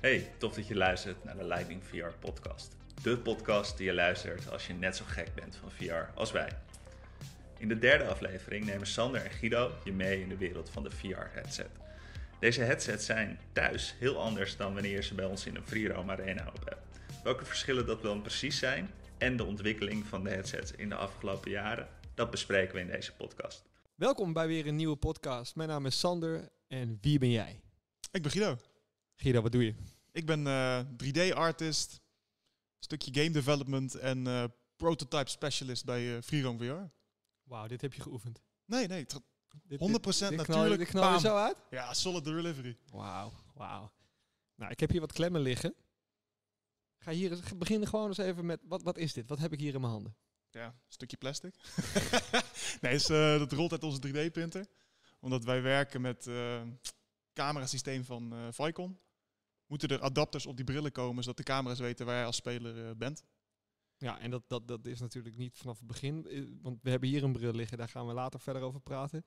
Hey, 0.00 0.32
tof 0.38 0.54
dat 0.54 0.66
je 0.66 0.76
luistert 0.76 1.24
naar 1.24 1.36
de 1.36 1.44
Lightning 1.44 1.84
VR 1.84 2.12
podcast. 2.20 2.76
De 3.02 3.18
podcast 3.18 3.76
die 3.76 3.86
je 3.86 3.92
luistert 3.94 4.50
als 4.50 4.66
je 4.66 4.72
net 4.72 4.96
zo 4.96 5.04
gek 5.06 5.34
bent 5.34 5.56
van 5.56 5.70
VR 5.70 6.14
als 6.14 6.32
wij. 6.32 6.48
In 7.58 7.68
de 7.68 7.78
derde 7.78 8.06
aflevering 8.06 8.64
nemen 8.64 8.86
Sander 8.86 9.24
en 9.24 9.30
Guido 9.30 9.72
je 9.84 9.92
mee 9.92 10.20
in 10.20 10.28
de 10.28 10.36
wereld 10.36 10.70
van 10.70 10.82
de 10.82 10.90
VR-headset. 10.90 11.70
Deze 12.38 12.62
headsets 12.62 13.06
zijn 13.06 13.38
thuis 13.52 13.94
heel 13.98 14.20
anders 14.20 14.56
dan 14.56 14.74
wanneer 14.74 14.92
je 14.92 15.02
ze 15.02 15.14
bij 15.14 15.24
ons 15.24 15.46
in 15.46 15.56
een 15.56 15.66
FreeRoam 15.66 16.10
Arena 16.10 16.52
op 16.56 16.64
hebt. 16.68 17.00
Welke 17.24 17.44
verschillen 17.44 17.86
dat 17.86 18.02
dan 18.02 18.22
precies 18.22 18.58
zijn 18.58 18.90
en 19.18 19.36
de 19.36 19.44
ontwikkeling 19.44 20.06
van 20.06 20.24
de 20.24 20.30
headsets 20.30 20.72
in 20.72 20.88
de 20.88 20.94
afgelopen 20.94 21.50
jaren, 21.50 21.88
dat 22.14 22.30
bespreken 22.30 22.74
we 22.74 22.80
in 22.80 22.90
deze 22.90 23.12
podcast. 23.12 23.64
Welkom 23.94 24.32
bij 24.32 24.46
weer 24.46 24.66
een 24.66 24.76
nieuwe 24.76 24.96
podcast. 24.96 25.56
Mijn 25.56 25.68
naam 25.68 25.86
is 25.86 25.98
Sander 25.98 26.48
en 26.68 26.98
wie 27.00 27.18
ben 27.18 27.30
jij? 27.30 27.60
Ik 28.10 28.22
ben 28.22 28.30
Guido. 28.30 28.69
Guido, 29.20 29.42
wat 29.42 29.52
doe 29.52 29.64
je? 29.64 29.74
Ik 30.12 30.26
ben 30.26 30.44
3D-artist, 31.04 32.00
stukje 32.78 33.14
game 33.14 33.30
development 33.30 33.94
en 33.94 34.26
eh, 34.26 34.44
prototype 34.76 35.30
specialist 35.30 35.84
bij 35.84 36.16
uh, 36.16 36.22
FreeRoam 36.22 36.58
VR. 36.58 36.92
Wauw, 37.42 37.66
dit 37.66 37.80
heb 37.80 37.92
je 37.92 38.02
geoefend. 38.02 38.42
Nee, 38.64 38.86
nee, 38.86 39.06
100% 39.06 39.08
dit, 39.08 39.80
natuurlijk. 39.80 40.78
Dit 40.78 40.88
knal 40.88 41.12
je 41.12 41.20
zo 41.20 41.36
uit? 41.36 41.56
Ja, 41.70 41.94
solid 41.94 42.24
delivery. 42.24 42.78
Wauw, 42.92 43.32
wauw. 43.54 43.92
Nou, 44.54 44.70
ik 44.70 44.80
heb 44.80 44.90
hier 44.90 45.00
wat 45.00 45.12
klemmen 45.12 45.40
liggen. 45.40 45.74
Ga 46.98 47.10
hier 47.10 47.30
eens, 47.30 47.56
beginnen 47.56 47.88
gewoon 47.88 48.08
eens 48.08 48.18
even 48.18 48.46
met, 48.46 48.60
wat, 48.64 48.82
wat 48.82 48.98
is 48.98 49.12
dit? 49.12 49.28
Wat 49.28 49.38
heb 49.38 49.52
ik 49.52 49.60
hier 49.60 49.74
in 49.74 49.80
mijn 49.80 49.92
handen? 49.92 50.16
Ja, 50.50 50.66
een 50.66 50.74
stukje 50.88 51.16
plastic. 51.16 51.54
nee, 52.80 52.94
is, 52.94 53.10
uh, 53.10 53.38
dat 53.38 53.52
rolt 53.52 53.72
uit 53.72 53.84
onze 53.84 54.08
3D-printer. 54.08 54.66
Omdat 55.20 55.44
wij 55.44 55.62
werken 55.62 56.00
met 56.00 56.26
uh, 56.26 56.62
camerasysteem 57.32 58.04
van 58.04 58.34
uh, 58.34 58.46
Vicon. 58.50 58.98
Moeten 59.70 59.88
er 59.88 60.00
adapters 60.00 60.46
op 60.46 60.56
die 60.56 60.64
brillen 60.64 60.92
komen, 60.92 61.22
zodat 61.22 61.36
de 61.36 61.42
camera's 61.42 61.78
weten 61.78 62.06
waar 62.06 62.14
jij 62.14 62.24
als 62.24 62.36
speler 62.36 62.96
bent. 62.96 63.24
Ja, 63.96 64.18
en 64.18 64.30
dat, 64.30 64.42
dat, 64.46 64.68
dat 64.68 64.86
is 64.86 65.00
natuurlijk 65.00 65.36
niet 65.36 65.56
vanaf 65.56 65.78
het 65.78 65.86
begin. 65.86 66.26
Want 66.62 66.82
we 66.82 66.90
hebben 66.90 67.08
hier 67.08 67.24
een 67.24 67.32
bril 67.32 67.52
liggen, 67.52 67.78
daar 67.78 67.88
gaan 67.88 68.06
we 68.06 68.12
later 68.12 68.40
verder 68.40 68.62
over 68.62 68.80
praten. 68.80 69.24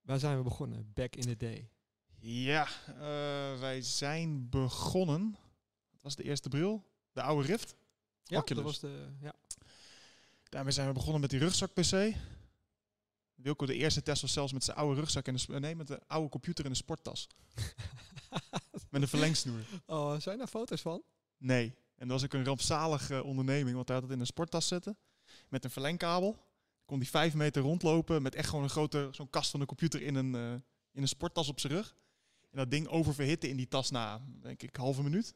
Waar 0.00 0.18
zijn 0.18 0.36
we 0.36 0.42
begonnen? 0.42 0.92
Back 0.92 1.16
in 1.16 1.22
the 1.22 1.36
day. 1.36 1.70
Ja, 2.18 2.68
wij 3.58 3.82
zijn 3.82 4.48
begonnen. 4.48 5.36
Wat 5.90 6.02
was 6.02 6.16
de 6.16 6.22
eerste 6.22 6.48
bril? 6.48 6.84
De 7.12 7.22
oude 7.22 7.46
Rift? 7.46 7.76
Ja, 8.24 8.38
Oculus. 8.38 8.62
dat 8.62 8.72
was 8.72 8.80
de... 8.80 9.08
Ja. 9.20 9.34
Daarmee 10.48 10.72
zijn 10.72 10.86
we 10.86 10.92
begonnen 10.92 11.20
met 11.20 11.30
die 11.30 11.38
rugzak-PC. 11.38 12.14
Wilco 13.34 13.66
de 13.66 13.74
eerste 13.74 14.02
test 14.02 14.22
was 14.22 14.32
zelfs 14.32 14.52
met 14.52 14.64
zijn 14.64 14.76
oude 14.76 15.00
rugzak 15.00 15.26
en 15.26 15.34
de, 15.34 15.60
nee, 15.60 15.76
met 15.76 15.86
de 15.86 16.00
oude 16.06 16.28
computer 16.28 16.64
in 16.64 16.70
de 16.70 16.76
sporttas. 16.76 17.28
met 19.00 19.12
een 19.12 19.18
verlengsnoer. 19.18 19.60
Oh, 19.86 20.20
zijn 20.20 20.38
daar 20.38 20.46
foto's 20.46 20.80
van? 20.80 21.02
Nee. 21.38 21.74
En 21.94 22.08
dat 22.08 22.20
was 22.20 22.24
ook 22.24 22.32
een 22.32 22.44
rampzalige 22.44 23.22
onderneming, 23.22 23.74
want 23.74 23.88
hij 23.88 23.96
had 23.96 24.06
het 24.06 24.14
in 24.14 24.20
een 24.20 24.26
sporttas 24.26 24.68
zitten. 24.68 24.98
Met 25.48 25.64
een 25.64 25.70
verlengkabel. 25.70 26.36
Kon 26.84 26.98
hij 26.98 27.06
vijf 27.06 27.34
meter 27.34 27.62
rondlopen 27.62 28.22
met 28.22 28.34
echt 28.34 28.48
gewoon 28.48 28.64
een 28.64 28.70
grote, 28.70 29.08
zo'n 29.10 29.30
kast 29.30 29.50
van 29.50 29.60
de 29.60 29.66
computer 29.66 30.02
in 30.02 30.14
een, 30.14 30.34
uh, 30.34 30.52
in 30.92 31.02
een 31.02 31.08
sporttas 31.08 31.48
op 31.48 31.60
zijn 31.60 31.72
rug. 31.72 31.96
En 32.50 32.58
dat 32.58 32.70
ding 32.70 32.88
oververhitte 32.88 33.48
in 33.48 33.56
die 33.56 33.68
tas 33.68 33.90
na, 33.90 34.24
denk 34.40 34.62
ik, 34.62 34.76
halve 34.76 35.02
minuut. 35.02 35.34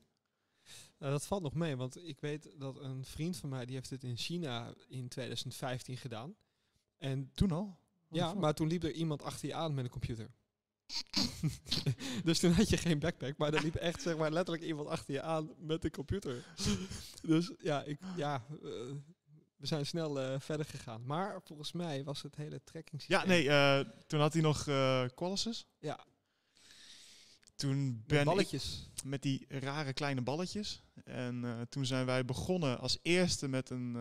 Nou, 0.99 1.13
dat 1.13 1.27
valt 1.27 1.43
nog 1.43 1.55
mee, 1.55 1.77
want 1.77 2.05
ik 2.09 2.21
weet 2.21 2.51
dat 2.59 2.79
een 2.79 3.05
vriend 3.05 3.37
van 3.37 3.49
mij, 3.49 3.67
die 3.67 3.75
heeft 3.75 3.91
het 3.91 4.05
in 4.05 4.17
China 4.17 4.75
in 4.89 5.09
2015 5.09 5.97
gedaan. 5.97 6.35
En 6.99 7.31
toen 7.35 7.51
al? 7.51 7.79
Ja, 8.09 8.35
maar 8.35 8.55
toen 8.55 8.69
liep 8.69 8.83
er 8.83 8.93
iemand 8.93 9.23
achter 9.23 9.49
je 9.49 9.55
aan 9.55 9.75
met 9.75 9.85
een 9.85 9.91
computer. 9.91 10.31
dus 12.25 12.39
toen 12.39 12.53
had 12.53 12.69
je 12.69 12.77
geen 12.77 12.99
backpack, 12.99 13.37
maar 13.37 13.55
er 13.55 13.63
liep 13.63 13.75
echt 13.75 14.03
zeg 14.03 14.17
maar 14.17 14.33
letterlijk 14.33 14.67
iemand 14.67 14.89
achter 14.89 15.15
je 15.15 15.23
aan 15.23 15.51
met 15.59 15.85
een 15.85 15.91
computer. 15.91 16.45
dus 17.23 17.53
ja, 17.59 17.83
ik, 17.83 17.99
ja 18.17 18.45
uh, 18.63 18.71
we 19.57 19.67
zijn 19.67 19.87
snel 19.87 20.21
uh, 20.23 20.41
verder 20.41 20.67
gegaan. 20.67 21.07
Maar 21.07 21.41
volgens 21.43 21.73
mij 21.73 22.05
was 22.05 22.23
het 22.23 22.37
hele 22.37 22.61
trekking. 22.65 23.03
Ja, 23.07 23.25
nee, 23.25 23.45
uh, 23.45 23.81
toen 24.07 24.21
had 24.21 24.33
hij 24.33 24.43
nog 24.43 24.67
uh, 24.67 25.05
Qualises. 25.15 25.67
Ja. 25.79 26.07
Toen 27.55 28.05
ben 28.07 28.17
met 28.17 28.25
balletjes. 28.25 28.91
Ik 28.95 29.05
met 29.05 29.23
die 29.23 29.47
rare 29.49 29.93
kleine 29.93 30.23
balletjes. 30.23 30.83
En 31.05 31.67
toen 31.69 31.87
zijn 31.87 32.07
wij 32.07 32.25
begonnen 32.25 32.79
als 32.79 32.99
eerste 33.03 33.49
met 33.49 33.71
een 33.71 33.97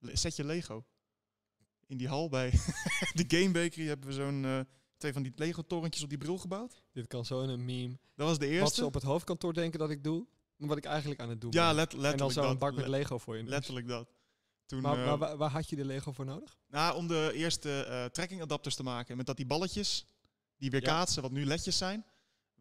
setje 0.00 0.44
Lego. 0.44 0.84
In 1.86 1.96
die 1.96 2.08
hal 2.08 2.28
bij 2.28 2.50
de 3.20 3.24
Game 3.28 3.50
Bakery 3.50 3.86
hebben 3.86 4.06
we 4.06 4.14
zo'n 4.14 4.66
twee 5.04 5.22
van 5.22 5.22
die 5.22 5.32
Lego-torentjes 5.36 6.02
op 6.02 6.08
die 6.08 6.18
bril 6.18 6.38
gebouwd. 6.38 6.82
Dit 6.92 7.06
kan 7.06 7.24
zo 7.24 7.42
in 7.42 7.48
een 7.48 7.64
meme. 7.64 7.98
Dat 8.14 8.28
was 8.28 8.38
de 8.38 8.46
eerste. 8.46 8.64
Wat 8.64 8.74
ze 8.74 8.84
op 8.84 8.94
het 8.94 9.02
hoofdkantoor 9.02 9.54
denken 9.54 9.78
dat 9.78 9.90
ik 9.90 10.04
doe, 10.04 10.26
maar 10.56 10.68
wat 10.68 10.76
ik 10.76 10.84
eigenlijk 10.84 11.20
aan 11.20 11.28
het 11.28 11.40
doen 11.40 11.52
ja. 11.52 11.72
Let, 11.72 11.76
letterlijk 11.76 12.12
En 12.12 12.18
dan 12.18 12.30
zo 12.30 12.50
een 12.50 12.58
bak 12.58 12.70
dat, 12.70 12.78
met 12.78 12.88
Lego 12.88 13.18
voor 13.18 13.36
je. 13.36 13.42
Letterlijk 13.42 13.88
dat. 13.88 14.12
Toen, 14.66 14.82
maar, 14.82 14.98
uh, 14.98 15.04
maar 15.06 15.18
waar, 15.18 15.36
waar, 15.36 15.50
had 15.50 15.68
je 15.68 15.76
de 15.76 15.84
Lego 15.84 16.12
voor 16.12 16.24
nodig? 16.24 16.58
Nou, 16.68 16.96
om 16.96 17.06
de 17.06 17.30
eerste 17.34 17.86
uh, 17.88 18.04
trekking 18.04 18.42
adapters 18.42 18.74
te 18.74 18.82
maken. 18.82 19.16
Met 19.16 19.26
dat 19.26 19.36
die 19.36 19.46
balletjes, 19.46 20.06
die 20.56 20.70
weer 20.70 20.82
kaatsen, 20.82 21.22
wat 21.22 21.30
nu 21.30 21.46
ledjes 21.46 21.78
zijn, 21.78 22.04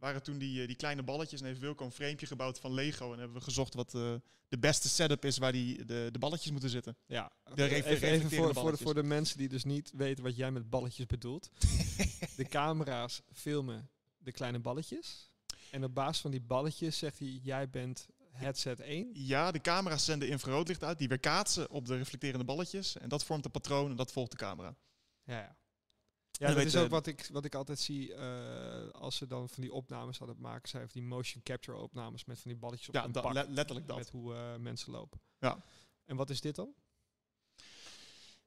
waren 0.04 0.24
toen 0.24 0.38
die, 0.38 0.68
die 0.68 0.76
kleine 0.76 1.04
balletjes. 1.04 1.40
En 1.40 1.46
heeft 1.46 1.60
Wilco 1.60 1.86
een 1.86 1.92
frame 1.92 2.18
gebouwd 2.18 2.60
van 2.60 2.74
Lego. 2.74 3.14
En 3.14 3.20
hebben 3.20 3.38
we 3.38 3.44
gezocht 3.44 3.74
wat 3.74 3.94
uh, 3.94 4.14
de 4.48 4.58
beste 4.58 4.90
setup 4.90 5.26
is 5.26 5.38
waar 5.38 5.52
die, 5.52 5.86
de, 5.86 6.10
de 6.12 6.20
balletjes 6.20 6.52
moeten 6.52 6.70
zitten. 6.70 6.98
Ja, 7.06 7.32
de 7.54 7.70
even, 7.70 8.08
even 8.08 8.30
voor, 8.30 8.54
voor, 8.54 8.72
de, 8.72 8.78
voor 8.78 8.94
de 8.94 9.04
mensen 9.04 9.38
die 9.38 9.50
dus 9.50 9.64
niet 9.64 9.92
weten 9.96 10.24
wat 10.24 10.36
jij 10.36 10.52
met 10.52 10.70
balletjes 10.70 11.06
bedoelt. 11.06 11.50
de 12.36 12.46
camera's 12.46 13.22
filmen 13.34 13.90
de 14.18 14.32
kleine 14.32 14.60
balletjes. 14.60 15.32
En 15.72 15.84
op 15.84 15.94
basis 15.94 16.22
van 16.22 16.32
die 16.32 16.42
balletjes 16.42 16.98
zegt 16.98 17.20
hij, 17.20 17.40
jij 17.44 17.70
bent 17.70 18.08
headset 18.32 18.80
1. 18.80 19.10
Ja, 19.14 19.52
de 19.52 19.62
camera's 19.62 20.06
zenden 20.06 20.28
infraroodlicht 20.28 20.84
uit. 20.84 20.98
Die 20.98 21.08
weer 21.08 21.20
kaatsen 21.20 21.70
op 21.70 21.86
de 21.86 21.98
reflecterende 21.98 22.46
balletjes. 22.46 22.98
En 22.98 23.10
dat 23.10 23.24
vormt 23.24 23.46
een 23.46 23.52
patroon 23.52 23.90
en 23.90 23.96
dat 23.96 24.12
volgt 24.12 24.32
de 24.32 24.38
camera. 24.38 24.76
Ja, 25.24 25.40
ja. 25.40 25.56
Ja, 26.40 26.54
dat 26.54 26.66
is 26.66 26.76
ook 26.76 26.90
wat 26.90 27.08
ik, 27.08 27.30
wat 27.32 27.46
ik 27.46 27.56
altijd 27.56 27.80
zie 27.80 28.10
uh, 28.10 28.90
als 28.92 29.16
ze 29.16 29.28
dan 29.28 29.50
van 29.50 29.62
die 29.62 29.74
opnames 29.74 30.18
hadden 30.18 30.36
maken. 30.40 30.70
Zij 30.70 30.88
die 30.92 31.04
motion 31.04 31.44
capture 31.44 31.78
opnames 31.78 32.26
met 32.26 32.40
van 32.40 32.52
die 32.52 32.60
balletjes 32.60 32.88
op 32.88 32.94
ja, 32.94 33.08
pak. 33.08 33.48
letterlijk 33.50 33.88
dat. 33.88 33.98
Met 33.98 34.10
hoe 34.10 34.34
uh, 34.34 34.56
mensen 34.56 34.92
lopen. 34.92 35.20
Ja. 35.40 35.64
En 36.06 36.16
wat 36.16 36.30
is 36.30 36.42
dit 36.42 36.56
dan? 36.56 36.74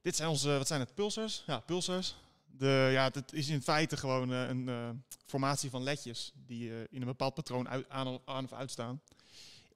Dit 0.01 0.15
zijn 0.15 0.29
onze, 0.29 0.57
wat 0.57 0.67
zijn 0.67 0.79
het, 0.79 0.93
pulsars? 0.93 1.43
Ja, 1.45 1.59
pulsars. 1.59 2.15
De, 2.45 2.89
ja, 2.91 3.09
het 3.13 3.33
is 3.33 3.49
in 3.49 3.61
feite 3.61 3.97
gewoon 3.97 4.31
uh, 4.31 4.47
een 4.47 5.03
formatie 5.25 5.69
van 5.69 5.83
ledjes 5.83 6.31
die 6.35 6.89
in 6.89 7.01
een 7.01 7.07
bepaald 7.07 7.33
patroon 7.33 7.69
uit, 7.69 7.89
aan, 7.89 8.19
aan 8.25 8.43
of 8.43 8.53
uitstaan. 8.53 9.01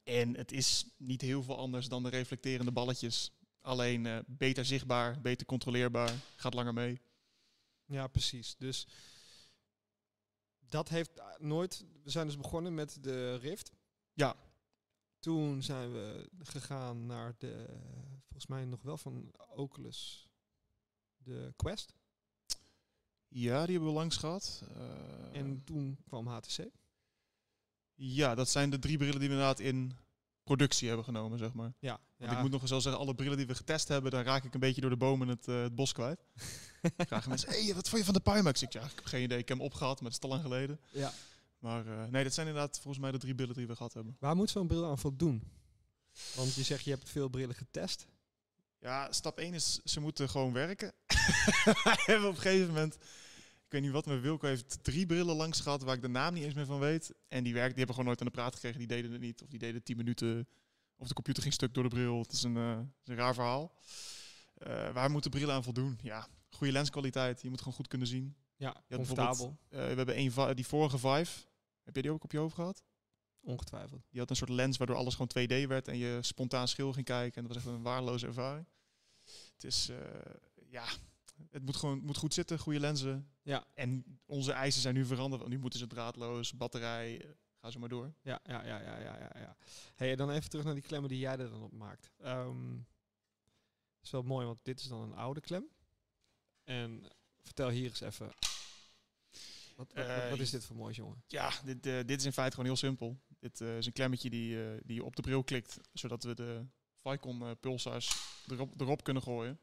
En 0.04 0.36
het 0.36 0.52
is 0.52 0.86
niet 0.96 1.20
heel 1.20 1.42
veel 1.42 1.58
anders 1.58 1.88
dan 1.88 2.02
de 2.02 2.08
reflecterende 2.08 2.72
balletjes. 2.72 3.32
Alleen 3.60 4.24
beter 4.26 4.64
zichtbaar, 4.64 5.20
beter 5.20 5.46
controleerbaar, 5.46 6.12
gaat 6.36 6.54
langer 6.54 6.74
mee. 6.74 7.00
Ja, 7.92 8.06
precies. 8.06 8.56
Dus 8.56 8.86
dat 10.58 10.88
heeft 10.88 11.22
nooit. 11.38 11.84
We 12.02 12.10
zijn 12.10 12.26
dus 12.26 12.36
begonnen 12.36 12.74
met 12.74 13.02
de 13.02 13.36
Rift. 13.36 13.72
Ja. 14.12 14.36
Toen 15.18 15.62
zijn 15.62 15.92
we 15.92 16.28
gegaan 16.38 17.06
naar 17.06 17.34
de, 17.38 17.66
volgens 18.22 18.46
mij 18.46 18.64
nog 18.64 18.82
wel 18.82 18.96
van 18.96 19.32
Oculus, 19.54 20.28
de 21.16 21.52
Quest. 21.56 21.94
Ja, 23.28 23.64
die 23.64 23.74
hebben 23.74 23.92
we 23.92 23.98
langs 23.98 24.16
gehad. 24.16 24.64
Uh, 24.76 25.36
en 25.36 25.64
toen 25.64 25.98
kwam 26.04 26.26
HTC. 26.26 26.70
Ja, 27.94 28.34
dat 28.34 28.48
zijn 28.48 28.70
de 28.70 28.78
drie 28.78 28.96
brillen 28.96 29.18
die 29.18 29.28
we 29.28 29.34
inderdaad 29.34 29.60
in 29.60 29.96
productie 30.44 30.86
hebben 30.86 31.04
genomen, 31.04 31.38
zeg 31.38 31.52
maar. 31.52 31.72
Ja. 31.78 32.00
Want 32.16 32.30
ja. 32.30 32.36
ik 32.36 32.42
moet 32.42 32.50
nog 32.50 32.60
eens 32.60 32.70
wel 32.70 32.80
zeggen, 32.80 33.00
alle 33.00 33.14
brillen 33.14 33.36
die 33.36 33.46
we 33.46 33.54
getest 33.54 33.88
hebben, 33.88 34.10
daar 34.10 34.24
raak 34.24 34.44
ik 34.44 34.54
een 34.54 34.60
beetje 34.60 34.80
door 34.80 34.90
de 34.90 34.96
bomen 34.96 35.28
het, 35.28 35.46
uh, 35.48 35.62
het 35.62 35.74
bos 35.74 35.92
kwijt. 35.92 36.24
Vragen 36.96 37.28
mensen, 37.28 37.48
hey, 37.48 37.74
wat 37.74 37.88
vond 37.88 38.04
je 38.04 38.12
van 38.12 38.22
de 38.22 38.32
Pimax? 38.32 38.62
Ik, 38.62 38.72
ja, 38.72 38.82
ik 38.82 38.92
heb 38.94 39.04
geen 39.04 39.22
idee, 39.22 39.38
ik 39.38 39.48
heb 39.48 39.56
hem 39.56 39.66
opgehad, 39.66 39.94
maar 39.94 40.10
het 40.10 40.12
is 40.12 40.18
te 40.18 40.26
lang 40.26 40.42
geleden. 40.42 40.80
Ja. 40.90 41.12
Maar 41.58 41.86
uh, 41.86 42.04
nee, 42.10 42.24
dat 42.24 42.34
zijn 42.34 42.46
inderdaad 42.46 42.74
volgens 42.74 43.02
mij 43.02 43.12
de 43.12 43.18
drie 43.18 43.34
brillen 43.34 43.54
die 43.54 43.66
we 43.66 43.76
gehad 43.76 43.92
hebben. 43.92 44.16
Waar 44.18 44.36
moet 44.36 44.50
zo'n 44.50 44.66
bril 44.66 44.86
aan 44.86 44.98
voldoen? 44.98 45.42
Want 46.34 46.54
je 46.54 46.62
zegt, 46.62 46.84
je 46.84 46.90
hebt 46.90 47.10
veel 47.10 47.28
brillen 47.28 47.54
getest. 47.54 48.06
Ja, 48.80 49.12
stap 49.12 49.38
1 49.38 49.54
is, 49.54 49.80
ze 49.84 50.00
moeten 50.00 50.28
gewoon 50.28 50.52
werken. 50.52 50.92
we 51.64 52.02
hebben 52.06 52.28
op 52.28 52.34
een 52.34 52.40
gegeven 52.40 52.66
moment, 52.66 52.96
ik 53.72 53.78
weet 53.78 53.86
niet 53.86 53.96
wat, 53.96 54.06
maar 54.06 54.20
Wilco 54.20 54.46
heeft 54.46 54.84
drie 54.84 55.06
brillen 55.06 55.36
langs 55.36 55.60
gehad 55.60 55.82
waar 55.82 55.94
ik 55.94 56.02
de 56.02 56.08
naam 56.08 56.34
niet 56.34 56.44
eens 56.44 56.54
meer 56.54 56.66
van 56.66 56.78
weet. 56.78 57.14
En 57.28 57.44
die 57.44 57.52
werken, 57.52 57.74
die 57.74 57.84
hebben 57.84 57.94
gewoon 57.94 58.04
nooit 58.04 58.20
aan 58.20 58.26
de 58.26 58.32
praat 58.32 58.54
gekregen, 58.54 58.78
die 58.78 58.88
deden 58.88 59.12
het 59.12 59.20
niet. 59.20 59.42
Of 59.42 59.48
die 59.48 59.58
deden 59.58 59.82
10 59.82 59.96
minuten, 59.96 60.48
of 60.96 61.08
de 61.08 61.14
computer 61.14 61.42
ging 61.42 61.54
stuk 61.54 61.74
door 61.74 61.82
de 61.82 61.88
bril. 61.88 62.18
Het 62.18 62.32
is 62.32 62.42
een, 62.42 62.56
uh, 62.56 62.78
is 62.78 63.08
een 63.08 63.16
raar 63.16 63.34
verhaal. 63.34 63.74
Uh, 64.66 64.92
waar 64.92 65.10
moeten 65.10 65.30
brillen 65.30 65.54
aan 65.54 65.62
voldoen? 65.62 65.98
Ja, 66.02 66.28
goede 66.50 66.72
lenskwaliteit. 66.72 67.42
Je 67.42 67.48
moet 67.48 67.58
gewoon 67.58 67.74
goed 67.74 67.88
kunnen 67.88 68.06
zien. 68.06 68.36
Ja, 68.56 68.82
comfortabel. 68.90 69.58
Uh, 69.68 69.78
we 69.78 69.94
hebben 69.94 70.18
een 70.18 70.54
die 70.54 70.66
vorige 70.66 70.98
Vive. 70.98 71.46
Heb 71.82 71.96
je 71.96 72.02
die 72.02 72.10
ook 72.10 72.24
op 72.24 72.32
je 72.32 72.38
hoofd 72.38 72.54
gehad? 72.54 72.82
Ongetwijfeld. 73.40 74.02
Die 74.10 74.20
had 74.20 74.30
een 74.30 74.36
soort 74.36 74.50
lens 74.50 74.76
waardoor 74.76 74.96
alles 74.96 75.14
gewoon 75.14 75.30
2D 75.38 75.66
werd 75.68 75.88
en 75.88 75.96
je 75.96 76.18
spontaan 76.20 76.68
schil 76.68 76.92
ging 76.92 77.06
kijken. 77.06 77.36
En 77.36 77.48
dat 77.48 77.54
was 77.54 77.64
echt 77.64 77.74
een 77.74 77.82
waardeloze 77.82 78.26
ervaring. 78.26 78.66
Het 79.54 79.64
is, 79.64 79.90
ja, 80.68 80.84
het 81.50 81.64
moet 81.64 81.76
gewoon 81.76 82.04
moet 82.04 82.16
goed 82.16 82.34
zitten, 82.34 82.58
goede 82.58 82.80
lenzen. 82.80 83.30
Ja. 83.42 83.66
En 83.74 84.20
onze 84.26 84.52
eisen 84.52 84.82
zijn 84.82 84.94
nu 84.94 85.04
veranderd. 85.04 85.48
Nu 85.48 85.58
moeten 85.58 85.78
ze 85.78 85.86
draadloos, 85.86 86.52
batterij, 86.52 87.34
ga 87.60 87.70
zo 87.70 87.78
maar 87.78 87.88
door. 87.88 88.14
Ja, 88.22 88.40
ja, 88.44 88.64
ja, 88.64 88.80
ja, 88.80 88.98
ja, 88.98 89.18
ja. 89.18 89.30
ja. 89.34 89.56
Hey, 89.94 90.16
dan 90.16 90.30
even 90.30 90.50
terug 90.50 90.64
naar 90.64 90.74
die 90.74 90.82
klemmen 90.82 91.10
die 91.10 91.18
jij 91.18 91.38
er 91.38 91.50
dan 91.50 91.62
op 91.62 91.72
maakt. 91.72 92.10
Ehm 92.18 92.78
is 94.02 94.10
wel 94.10 94.22
mooi, 94.22 94.46
want 94.46 94.64
dit 94.64 94.80
is 94.80 94.88
dan 94.88 95.00
een 95.00 95.14
oude 95.14 95.40
klem. 95.40 95.68
En 96.64 97.04
vertel 97.42 97.68
hier 97.68 97.88
eens 97.88 98.00
even. 98.00 98.26
Wat, 99.76 99.92
wat, 99.92 100.06
Eh, 100.06 100.30
wat 100.30 100.38
is 100.38 100.50
dit 100.50 100.64
voor 100.64 100.76
moois, 100.76 100.96
jongen? 100.96 101.22
Ja, 101.26 101.52
dit, 101.64 101.86
eh, 101.86 101.96
dit 102.06 102.18
is 102.18 102.24
in 102.24 102.32
feite 102.32 102.54
gewoon 102.54 102.66
heel 102.70 102.78
simpel. 102.80 103.20
Dit 103.38 103.60
eh, 103.60 103.76
is 103.76 103.86
een 103.86 103.92
klemmetje 103.92 104.30
die, 104.30 104.64
eh, 104.64 104.80
die 104.84 104.94
je 104.94 105.04
op 105.04 105.16
de 105.16 105.22
bril 105.22 105.44
klikt, 105.44 105.78
zodat 105.92 106.22
we 106.22 106.34
de 106.34 106.66
Vicon 107.02 107.42
eh, 107.42 107.50
pulsars 107.60 108.16
erop, 108.46 108.80
erop 108.80 109.04
kunnen 109.04 109.22
gooien. 109.22 109.60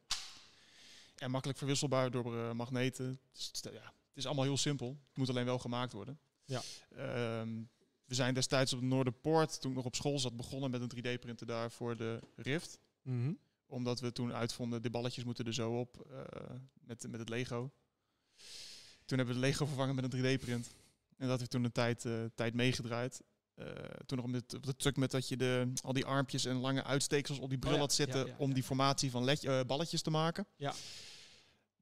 En 1.20 1.32
makkelijk 1.32 1.60
verwisselbaar 1.60 2.12
door 2.12 2.38
eh, 2.38 2.52
magneten. 2.52 3.20
Dus 3.32 3.50
het, 3.52 3.74
ja, 3.74 3.94
het 4.08 4.18
is 4.18 4.26
allemaal 4.26 4.44
heel 4.44 4.58
simpel. 4.58 4.88
Het 5.08 5.18
moet 5.18 5.30
alleen 5.30 5.46
wel 5.46 5.60
gemaakt 5.60 5.94
worden. 5.94 6.20
Ja. 6.46 6.62
Ehm, 6.90 7.64
we 8.06 8.16
zijn 8.16 8.34
destijds 8.34 8.74
op 8.74 8.80
de 8.80 8.86
Noorderpoort, 8.86 9.62
toen 9.62 9.72
ik 9.72 9.78
nog 9.78 9.86
op 9.86 9.96
school 9.96 10.20
zat, 10.20 10.38
begonnen 10.38 10.72
met 10.72 10.82
een 10.82 10.90
3D-printer 10.90 11.46
daar 11.46 11.72
voor 11.72 11.98
de 11.98 12.20
Rift. 12.36 12.80
Mhm. 13.02 13.34
Omdat 13.66 14.00
we 14.00 14.12
toen 14.12 14.34
uitvonden, 14.34 14.82
de 14.82 14.90
balletjes 14.90 15.24
moeten 15.24 15.46
er 15.46 15.54
zo 15.54 15.80
op 15.80 16.06
eh, 16.12 16.22
met, 16.74 17.08
met 17.10 17.20
het 17.20 17.30
Lego. 17.30 17.72
Toen 19.06 19.18
hebben 19.18 19.36
we 19.36 19.42
de 19.42 19.48
Lego 19.48 19.66
vervangen 19.66 19.96
met 19.96 20.14
een 20.14 20.38
3D-print. 20.38 20.74
En 21.18 21.28
dat 21.28 21.40
heeft 21.40 21.52
toen 21.52 21.64
een 21.64 21.72
tijd, 21.72 22.06
eh, 22.06 22.26
tijd 22.36 22.54
meegedraaid. 22.54 23.22
Eh, 23.60 23.66
toen 24.06 24.18
nog 24.18 24.28
met, 24.28 24.54
op 24.54 24.66
de 24.66 24.76
truc 24.76 24.96
met 24.96 25.12
dat 25.12 25.28
je 25.28 25.38
de, 25.38 25.72
al 25.84 25.94
die 25.94 26.06
armpjes 26.06 26.46
en 26.46 26.56
lange 26.56 26.84
uitsteeksels 26.84 27.40
op 27.40 27.50
die 27.50 27.58
bril 27.58 27.72
Oh 27.72 27.78
ja, 27.78 27.84
had 27.84 27.94
zitten 27.94 28.26
ja, 28.28 28.36
om 28.38 28.54
die 28.54 28.64
formatie 28.64 29.12
van 29.12 29.24
led- 29.24 29.44
eh, 29.44 29.62
balletjes 29.68 30.02
te 30.02 30.10
maken. 30.10 30.48
Ja. 30.56 30.74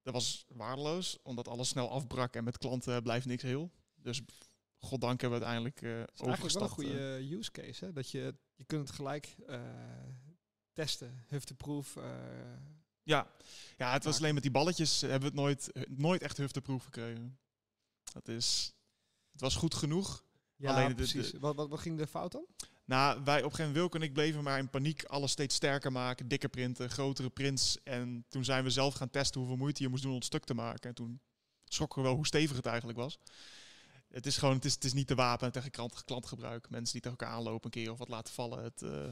Dat 0.01 0.13
was 0.13 0.45
waardeloos, 0.47 1.17
omdat 1.23 1.47
alles 1.47 1.69
snel 1.69 1.89
afbrak 1.89 2.33
en 2.35 2.43
met 2.43 2.57
klanten 2.57 3.03
blijft 3.03 3.25
niks 3.25 3.43
heel. 3.43 3.71
Dus 3.95 4.21
goddank 4.79 5.21
hebben 5.21 5.39
we 5.39 5.45
uiteindelijk 5.45 5.81
eh 5.81 5.99
Het 5.99 6.11
is 6.13 6.19
eigenlijk 6.19 6.19
wel 6.19 6.27
een 6.27 6.33
overgestapt. 6.33 6.71
goede 6.73 7.35
use 7.37 7.51
case, 7.51 7.85
hè? 7.85 7.91
Dat 7.93 8.11
je, 8.11 8.35
je 8.55 8.63
kunt 8.63 8.87
het 8.87 8.95
gelijk 8.95 9.35
eh, 9.47 9.61
testen, 10.73 11.23
hufteproof. 11.27 11.95
eh 11.95 12.03
Ja, 13.03 13.31
ja 13.77 13.91
het 13.93 14.03
was 14.03 14.17
alleen 14.17 14.33
met 14.33 14.43
die 14.43 14.51
balletjes 14.51 15.01
hebben 15.01 15.19
we 15.19 15.25
het 15.25 15.35
nooit, 15.35 15.71
nooit 15.89 16.21
echt 16.21 16.37
hufteproof 16.37 16.83
gekregen. 16.83 17.39
Dat 18.13 18.27
is, 18.27 18.73
het 19.31 19.41
was 19.41 19.55
goed 19.55 19.75
genoeg. 19.75 20.25
Ja, 20.57 20.73
Alleen 20.73 20.95
precies. 20.95 21.31
de- 21.31 21.39
wat, 21.39 21.55
wat, 21.55 21.69
wat 21.69 21.79
ging 21.79 21.97
de 21.97 22.07
fout 22.07 22.31
dan? 22.31 22.45
Nou, 22.85 23.23
wij 23.23 23.37
op 23.37 23.43
een 23.43 23.49
gegeven 23.55 23.57
moment, 23.57 23.75
Wilke 23.75 23.97
en 23.97 24.03
ik 24.03 24.13
bleven 24.13 24.43
maar 24.43 24.57
in 24.59 24.69
paniek 24.69 25.03
alles 25.03 25.31
steeds 25.31 25.55
sterker 25.55 25.91
maken. 25.91 26.27
Dikker 26.27 26.49
printen, 26.49 26.89
grotere 26.89 27.29
prints. 27.29 27.77
En 27.83 28.25
toen 28.29 28.43
zijn 28.45 28.63
we 28.63 28.69
zelf 28.69 28.93
gaan 28.93 29.09
testen 29.09 29.39
hoeveel 29.39 29.57
moeite 29.57 29.83
je 29.83 29.89
moest 29.89 30.01
doen 30.01 30.11
om 30.11 30.17
het 30.17 30.25
stuk 30.25 30.43
te 30.43 30.53
maken. 30.53 30.89
En 30.89 30.95
toen 30.95 31.21
schrokken 31.65 32.01
we 32.01 32.07
wel 32.07 32.15
hoe 32.15 32.25
stevig 32.27 32.55
het 32.55 32.65
eigenlijk 32.65 32.97
was. 32.97 33.19
Het 34.07 34.25
is 34.25 34.37
gewoon, 34.37 34.55
het 34.55 34.65
is, 34.65 34.73
het 34.73 34.83
is 34.83 34.93
niet 34.93 35.07
te 35.07 35.15
wapen 35.15 35.51
tegen 35.51 35.71
klant, 35.71 36.03
klantgebruik. 36.03 36.69
Mensen 36.69 36.93
die 36.93 37.01
tegen 37.01 37.17
elkaar 37.17 37.35
aanlopen 37.35 37.65
een 37.65 37.81
keer 37.83 37.91
of 37.91 37.97
wat 37.97 38.07
laten 38.09 38.33
vallen. 38.33 38.63
Het, 38.63 38.81
eh, 38.81 39.11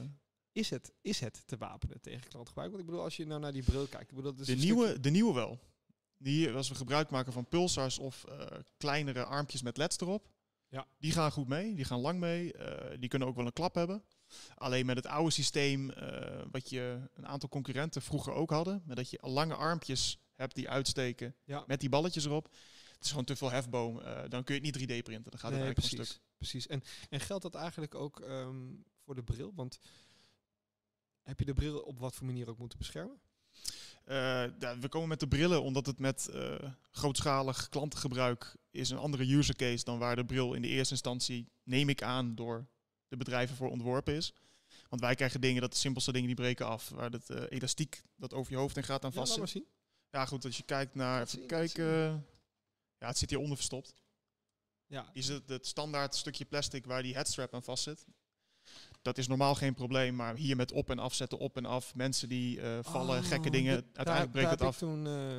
Is 0.52 0.70
het, 0.70 0.92
is 1.00 1.20
het 1.20 1.42
te 1.46 1.56
wapenen 1.56 2.00
tegen 2.00 2.28
klantgebruik? 2.28 2.68
Want 2.70 2.80
ik 2.82 2.86
bedoel, 2.88 3.02
als 3.04 3.16
je 3.16 3.26
nou 3.26 3.40
naar 3.40 3.52
die 3.52 3.62
bril 3.62 3.86
kijkt. 3.86 4.10
Ik 4.10 4.16
bedoel, 4.16 4.32
dat 4.34 4.40
is 4.40 4.46
de, 4.46 4.54
nieuwe, 4.64 4.84
stukje- 4.84 5.00
de 5.02 5.10
nieuwe 5.10 5.34
wel. 5.34 5.58
Die, 6.18 6.50
als 6.52 6.68
we 6.68 6.74
gebruik 6.74 7.10
maken 7.10 7.32
van 7.32 7.48
pulsars 7.48 7.98
of 7.98 8.24
eh, 8.24 8.46
kleinere 8.76 9.24
armpjes 9.24 9.62
met 9.62 9.76
leds 9.76 9.98
erop. 10.00 10.28
Ja. 10.76 10.86
Die 10.98 11.12
gaan 11.12 11.32
goed 11.32 11.48
mee, 11.48 11.74
die 11.74 11.84
gaan 11.84 12.00
lang 12.00 12.20
mee. 12.20 12.52
eh, 12.52 12.98
die 13.00 13.08
kunnen 13.08 13.28
ook 13.28 13.36
wel 13.36 13.46
een 13.46 13.52
klap 13.52 13.74
hebben. 13.74 14.04
Alleen 14.54 14.86
met 14.86 14.96
het 14.96 15.06
oude 15.06 15.30
systeem, 15.30 15.90
eh, 15.90 16.42
wat 16.50 16.70
je 16.70 17.00
een 17.14 17.26
aantal 17.26 17.48
concurrenten 17.48 18.02
vroeger 18.02 18.32
ook 18.32 18.50
hadden, 18.50 18.82
met 18.86 18.96
dat 18.96 19.10
je 19.10 19.18
lange 19.22 19.54
armpjes 19.54 20.18
hebt 20.34 20.54
die 20.54 20.68
uitsteken 20.70 21.34
Ja. 21.44 21.64
met 21.66 21.80
die 21.80 21.88
balletjes 21.88 22.24
erop. 22.24 22.44
Het 22.94 23.04
is 23.04 23.10
gewoon 23.10 23.24
te 23.24 23.36
veel 23.36 23.50
hefboom. 23.50 24.00
eh, 24.00 24.22
dan 24.28 24.44
kun 24.44 24.54
je 24.54 24.60
het 24.60 24.62
niet 24.62 24.88
3D 24.88 25.02
printen. 25.02 25.30
Dan 25.30 25.40
gaat 25.40 25.50
het 25.50 25.60
Nee, 25.60 25.66
eigenlijk 25.66 25.76
een 25.78 25.96
precies. 25.96 26.08
stuk. 26.08 26.22
precies. 26.36 26.66
En, 26.66 26.82
en 27.10 27.20
geldt 27.20 27.42
dat 27.42 27.54
eigenlijk 27.54 27.94
ook 27.94 28.20
ehm, 28.20 28.74
voor 29.04 29.14
de 29.14 29.22
bril? 29.22 29.52
Want 29.54 29.78
heb 31.22 31.38
je 31.38 31.44
de 31.44 31.54
bril 31.54 31.78
op 31.80 31.98
wat 31.98 32.14
voor 32.14 32.26
manier 32.26 32.48
ook 32.48 32.58
moeten 32.58 32.78
beschermen? 32.78 33.20
Eh, 34.06 34.16
ja, 34.58 34.78
we 34.78 34.88
komen 34.88 35.08
met 35.08 35.20
de 35.20 35.28
brillen 35.28 35.62
omdat 35.62 35.86
het 35.86 35.98
met 35.98 36.28
eh, 36.28 36.54
grootschalig 36.90 37.68
klantengebruik 37.68 38.56
is 38.70 38.90
een 38.90 38.98
andere 38.98 39.34
user 39.34 39.56
case 39.56 39.84
dan 39.84 39.98
waar 39.98 40.16
de 40.16 40.24
bril 40.24 40.54
in 40.54 40.62
de 40.62 40.68
eerste 40.68 40.92
instantie, 40.92 41.48
neem 41.62 41.88
ik 41.88 42.02
aan, 42.02 42.34
door 42.34 42.66
de 43.08 43.16
bedrijven 43.16 43.56
voor 43.56 43.70
ontworpen 43.70 44.14
is. 44.14 44.34
Want 44.88 45.02
wij 45.02 45.14
krijgen 45.14 45.40
dingen, 45.40 45.60
dat 45.60 45.70
de 45.72 45.76
simpelste 45.78 46.12
dingen 46.12 46.26
die 46.26 46.36
breken 46.36 46.66
af, 46.66 46.88
waar 46.88 47.10
het 47.10 47.30
eh, 47.30 47.42
elastiek 47.48 48.02
dat 48.16 48.34
over 48.34 48.52
je 48.52 48.58
hoofd 48.58 48.76
en 48.76 48.84
gaat 48.84 49.04
aan 49.04 49.10
Ja, 49.14 49.16
vast 49.16 49.34
zit. 49.34 49.48
zien. 49.48 49.66
Ja, 50.10 50.26
goed, 50.26 50.44
als 50.44 50.56
je 50.56 50.62
kijkt 50.62 50.94
naar, 50.94 51.20
even 51.22 51.38
zien, 51.38 51.46
kijken, 51.46 51.84
ja, 52.98 53.06
het 53.06 53.18
zit 53.18 53.30
hieronder 53.30 53.56
verstopt. 53.56 53.94
Ja, 54.86 55.10
Hier 55.12 55.22
zit 55.22 55.48
het 55.48 55.66
standaard 55.66 56.14
stukje 56.14 56.44
plastic 56.44 56.86
waar 56.86 57.02
die 57.02 57.14
headstrap 57.14 57.54
aan 57.54 57.62
vast 57.62 57.82
zit. 57.82 58.06
Dat 59.06 59.18
is 59.18 59.26
normaal 59.26 59.54
geen 59.54 59.74
probleem, 59.74 60.14
maar 60.14 60.36
hier 60.36 60.56
met 60.56 60.72
op 60.72 60.90
en 60.90 60.98
afzetten, 60.98 61.38
op 61.38 61.56
en 61.56 61.64
af. 61.66 61.94
Mensen 61.94 62.28
die 62.28 62.60
eh, 62.60 62.78
vallen, 62.82 63.18
Oh, 63.18 63.24
gekke 63.24 63.50
dingen, 63.50 63.74
uiteindelijk 63.92 64.30
breekt 64.32 64.50
het 64.50 64.60
af. 64.60 64.78
toen 64.78 65.06
eh, 65.06 65.38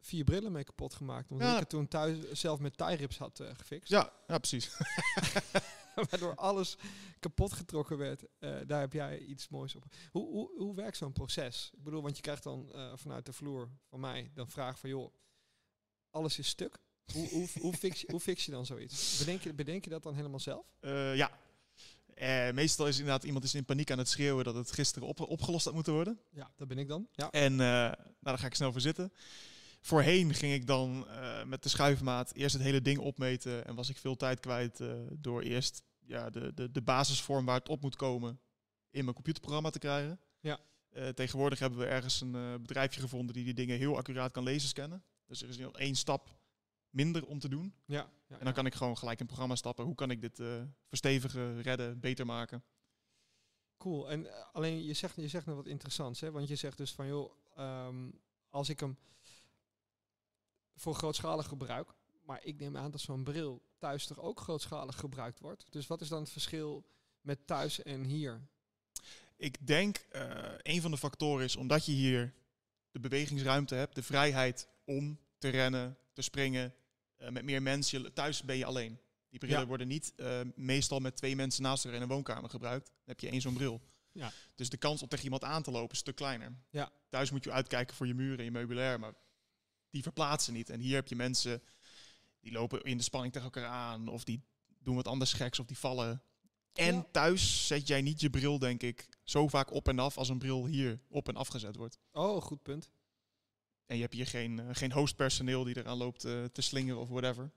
vier 0.00 0.24
brillen 0.24 0.52
mee 0.52 0.64
kapot 0.64 0.94
gemaakt. 0.94 1.30
Omdat 1.30 1.46
Ja. 1.48 1.52
ik 1.54 1.60
het 1.60 1.68
toen 1.68 1.88
thuis 1.88 2.30
zelf 2.32 2.58
met 2.60 2.76
tie 2.76 2.96
rips 2.96 3.18
had 3.18 3.40
eh, 3.40 3.48
gefixt. 3.54 3.90
Ja, 3.90 4.12
ja, 4.26 4.38
precies. 4.38 4.70
Waardoor 6.10 6.34
alles 6.34 6.76
kapot 7.20 7.52
getrokken 7.52 7.98
werd. 7.98 8.24
Daar 8.66 8.80
heb 8.80 8.92
jij 8.92 9.18
iets 9.18 9.48
moois 9.48 9.74
op. 9.74 9.84
Hoe, 10.10 10.26
hoe, 10.30 10.50
hoe 10.58 10.74
werkt 10.74 10.96
zo'n 10.96 11.12
proces? 11.12 11.70
Ik 11.76 11.82
bedoel, 11.84 12.02
want 12.02 12.16
je 12.16 12.22
krijgt 12.22 12.42
dan 12.42 12.72
vanuit 12.94 13.26
de 13.26 13.32
vloer 13.32 13.68
van 13.88 14.00
mij 14.00 14.30
dan 14.34 14.48
vraag 14.48 14.78
van... 14.78 14.90
joh, 14.90 15.14
alles 16.10 16.38
is 16.38 16.48
stuk. 16.48 16.78
Hoe, 17.12 17.28
hoe, 17.28 17.48
hoe, 17.60 17.72
fix, 17.74 18.00
je, 18.00 18.06
hoe 18.10 18.20
fix 18.20 18.44
je 18.44 18.50
dan 18.50 18.66
zoiets? 18.66 19.18
Bedenk 19.18 19.42
je, 19.42 19.54
bedenk 19.54 19.84
je 19.84 19.90
dat 19.90 20.02
dan 20.02 20.14
helemaal 20.14 20.40
zelf? 20.40 20.66
Ja. 21.14 21.30
Eh, 22.18 22.52
meestal 22.52 22.86
is 22.86 22.98
inderdaad 22.98 23.24
iemand 23.24 23.44
is 23.44 23.54
in 23.54 23.64
paniek 23.64 23.90
aan 23.90 23.98
het 23.98 24.08
schreeuwen 24.08 24.44
dat 24.44 24.54
het 24.54 24.72
gisteren 24.72 25.08
op, 25.08 25.20
opgelost 25.20 25.64
had 25.64 25.74
moeten 25.74 25.92
worden. 25.92 26.20
Ja, 26.30 26.50
dat 26.56 26.68
ben 26.68 26.78
ik 26.78 26.88
dan. 26.88 27.08
Ja. 27.12 27.30
En 27.30 27.52
eh, 27.52 27.58
nou, 27.58 27.96
daar 28.20 28.38
ga 28.38 28.46
ik 28.46 28.54
snel 28.54 28.72
voor 28.72 28.80
zitten. 28.80 29.12
Voorheen 29.80 30.34
ging 30.34 30.52
ik 30.52 30.66
dan 30.66 31.08
eh, 31.08 31.44
met 31.44 31.62
de 31.62 31.68
schuifmaat 31.68 32.34
eerst 32.34 32.54
het 32.54 32.62
hele 32.62 32.82
ding 32.82 32.98
opmeten. 32.98 33.66
En 33.66 33.74
was 33.74 33.88
ik 33.88 33.96
veel 33.96 34.16
tijd 34.16 34.40
kwijt 34.40 34.80
door 35.12 35.42
eerst 35.42 35.82
ja, 36.06 36.30
de, 36.30 36.54
de, 36.54 36.70
de 36.70 36.82
basisvorm 36.82 37.44
waar 37.44 37.58
het 37.58 37.68
op 37.68 37.82
moet 37.82 37.96
komen 37.96 38.40
in 38.90 39.02
mijn 39.02 39.14
computerprogramma 39.14 39.70
te 39.70 39.78
krijgen. 39.78 40.20
Ja. 40.40 40.60
Tegenwoordig 41.14 41.58
hebben 41.58 41.78
we 41.78 41.86
ergens 41.86 42.20
een 42.20 42.62
bedrijfje 42.62 43.00
gevonden 43.00 43.34
die 43.34 43.44
die 43.44 43.54
dingen 43.54 43.78
heel 43.78 43.96
accuraat 43.96 44.32
kan 44.32 44.42
lezen 44.42 44.68
scannen. 44.68 45.02
Dus 45.26 45.42
er 45.42 45.48
is 45.48 45.58
nog 45.58 45.78
één 45.78 45.94
stap 45.94 46.37
minder 46.90 47.26
om 47.26 47.38
te 47.38 47.48
doen. 47.48 47.74
Ja, 47.84 48.10
ja, 48.26 48.38
En 48.38 48.44
dan 48.44 48.54
kan 48.54 48.66
ik 48.66 48.74
gewoon 48.74 48.96
gelijk 48.96 49.18
in 49.18 49.24
het 49.24 49.34
programma 49.34 49.56
stappen. 49.56 49.84
Hoe 49.84 49.94
kan 49.94 50.10
ik 50.10 50.20
dit 50.20 50.40
eh, 50.40 50.62
verstevigen, 50.86 51.62
redden, 51.62 52.00
beter 52.00 52.26
maken? 52.26 52.64
Cool. 53.76 54.10
En 54.10 54.26
eh, 54.26 54.44
alleen 54.52 54.84
je 54.84 54.94
zegt, 54.94 55.16
je 55.16 55.28
zegt 55.28 55.46
nog 55.46 55.56
wat 55.56 55.66
interessants, 55.66 56.20
hè? 56.20 56.30
Want 56.30 56.48
je 56.48 56.56
zegt 56.56 56.76
dus 56.76 56.92
van 56.92 57.06
joh, 57.06 57.32
ehm, 57.56 58.10
als 58.50 58.68
ik 58.68 58.80
hem 58.80 58.98
voor 60.74 60.94
grootschalig 60.94 61.46
gebruik, 61.46 61.94
maar 62.22 62.44
ik 62.44 62.58
neem 62.58 62.76
aan 62.76 62.90
dat 62.90 63.00
zo'n 63.00 63.24
bril 63.24 63.62
thuis 63.78 64.06
toch 64.06 64.20
ook 64.20 64.40
grootschalig 64.40 64.96
gebruikt 64.96 65.40
wordt. 65.40 65.72
Dus 65.72 65.86
wat 65.86 66.00
is 66.00 66.08
dan 66.08 66.20
het 66.20 66.30
verschil 66.30 66.84
met 67.20 67.46
thuis 67.46 67.82
en 67.82 68.04
hier? 68.04 68.48
Ik 69.36 69.66
denk 69.66 69.96
eh 69.96 70.54
een 70.58 70.80
van 70.80 70.90
de 70.90 70.96
factoren 70.96 71.44
is 71.44 71.56
omdat 71.56 71.86
je 71.86 71.92
hier 71.92 72.34
de 72.90 73.00
bewegingsruimte 73.00 73.74
hebt, 73.74 73.94
de 73.94 74.02
vrijheid 74.02 74.68
om 74.84 75.18
te 75.38 75.48
rennen, 75.48 75.98
te 76.12 76.22
springen. 76.22 76.74
eh, 77.16 77.28
met 77.28 77.44
meer 77.44 77.62
mensen. 77.62 78.12
Thuis 78.14 78.42
ben 78.42 78.56
je 78.56 78.64
alleen. 78.64 78.98
Die 79.28 79.38
brillen 79.38 79.60
Ja. 79.60 79.66
worden 79.66 79.88
niet 79.88 80.12
eh, 80.16 80.40
meestal 80.54 80.98
met 81.00 81.16
twee 81.16 81.36
mensen 81.36 81.62
naast 81.62 81.84
elkaar 81.84 81.98
in 82.00 82.04
een 82.08 82.12
woonkamer 82.14 82.50
gebruikt. 82.50 82.86
Dan 82.86 82.94
heb 83.04 83.20
je 83.20 83.28
één 83.28 83.40
zo'n 83.40 83.54
bril. 83.54 83.80
Ja. 84.12 84.32
Dus 84.54 84.68
de 84.68 84.76
kans 84.76 85.02
om 85.02 85.08
tegen 85.08 85.24
iemand 85.24 85.44
aan 85.44 85.62
te 85.62 85.70
lopen 85.70 85.84
is 85.90 85.90
een 85.96 85.96
stuk 86.02 86.16
kleiner. 86.16 86.52
Ja. 86.70 86.90
Thuis 87.08 87.30
moet 87.30 87.44
je 87.44 87.50
uitkijken 87.52 87.96
voor 87.96 88.06
je 88.06 88.14
muren 88.14 88.38
en 88.38 88.44
je 88.44 88.50
meubilair, 88.50 89.00
maar 89.00 89.14
die 89.90 90.02
verplaatsen 90.02 90.52
niet. 90.52 90.70
En 90.70 90.80
hier 90.80 90.94
heb 90.94 91.08
je 91.08 91.16
mensen 91.16 91.62
die 92.40 92.52
lopen 92.52 92.82
in 92.82 92.96
de 92.96 93.02
spanning 93.02 93.32
tegen 93.32 93.48
elkaar 93.52 93.70
aan, 93.70 94.08
of 94.08 94.24
die 94.24 94.42
doen 94.78 94.94
wat 94.96 95.08
anders 95.08 95.32
geks, 95.32 95.58
of 95.58 95.66
die 95.66 95.78
vallen. 95.78 96.22
En 96.72 96.94
Ja. 96.94 97.06
thuis 97.12 97.66
zet 97.66 97.86
jij 97.88 98.02
niet 98.02 98.20
je 98.20 98.30
bril, 98.30 98.58
denk 98.58 98.82
ik, 98.82 99.08
zo 99.24 99.48
vaak 99.48 99.70
op 99.72 99.88
en 99.88 99.98
af 99.98 100.18
als 100.18 100.28
een 100.28 100.38
bril 100.38 100.66
hier 100.66 101.00
op 101.08 101.28
en 101.28 101.36
afgezet 101.36 101.76
wordt. 101.76 101.98
Oh, 102.12 102.42
goed 102.42 102.62
punt. 102.62 102.90
En 103.88 103.96
je 103.96 104.02
hebt 104.02 104.14
hier 104.14 104.26
geen, 104.26 104.58
eh, 104.58 104.66
geen 104.72 104.92
hostpersoneel 104.92 105.64
die 105.64 105.76
eraan 105.76 105.96
loopt 105.96 106.24
eh, 106.24 106.44
te 106.44 106.62
slingeren 106.62 107.00
of 107.00 107.08
whatever. 107.08 107.50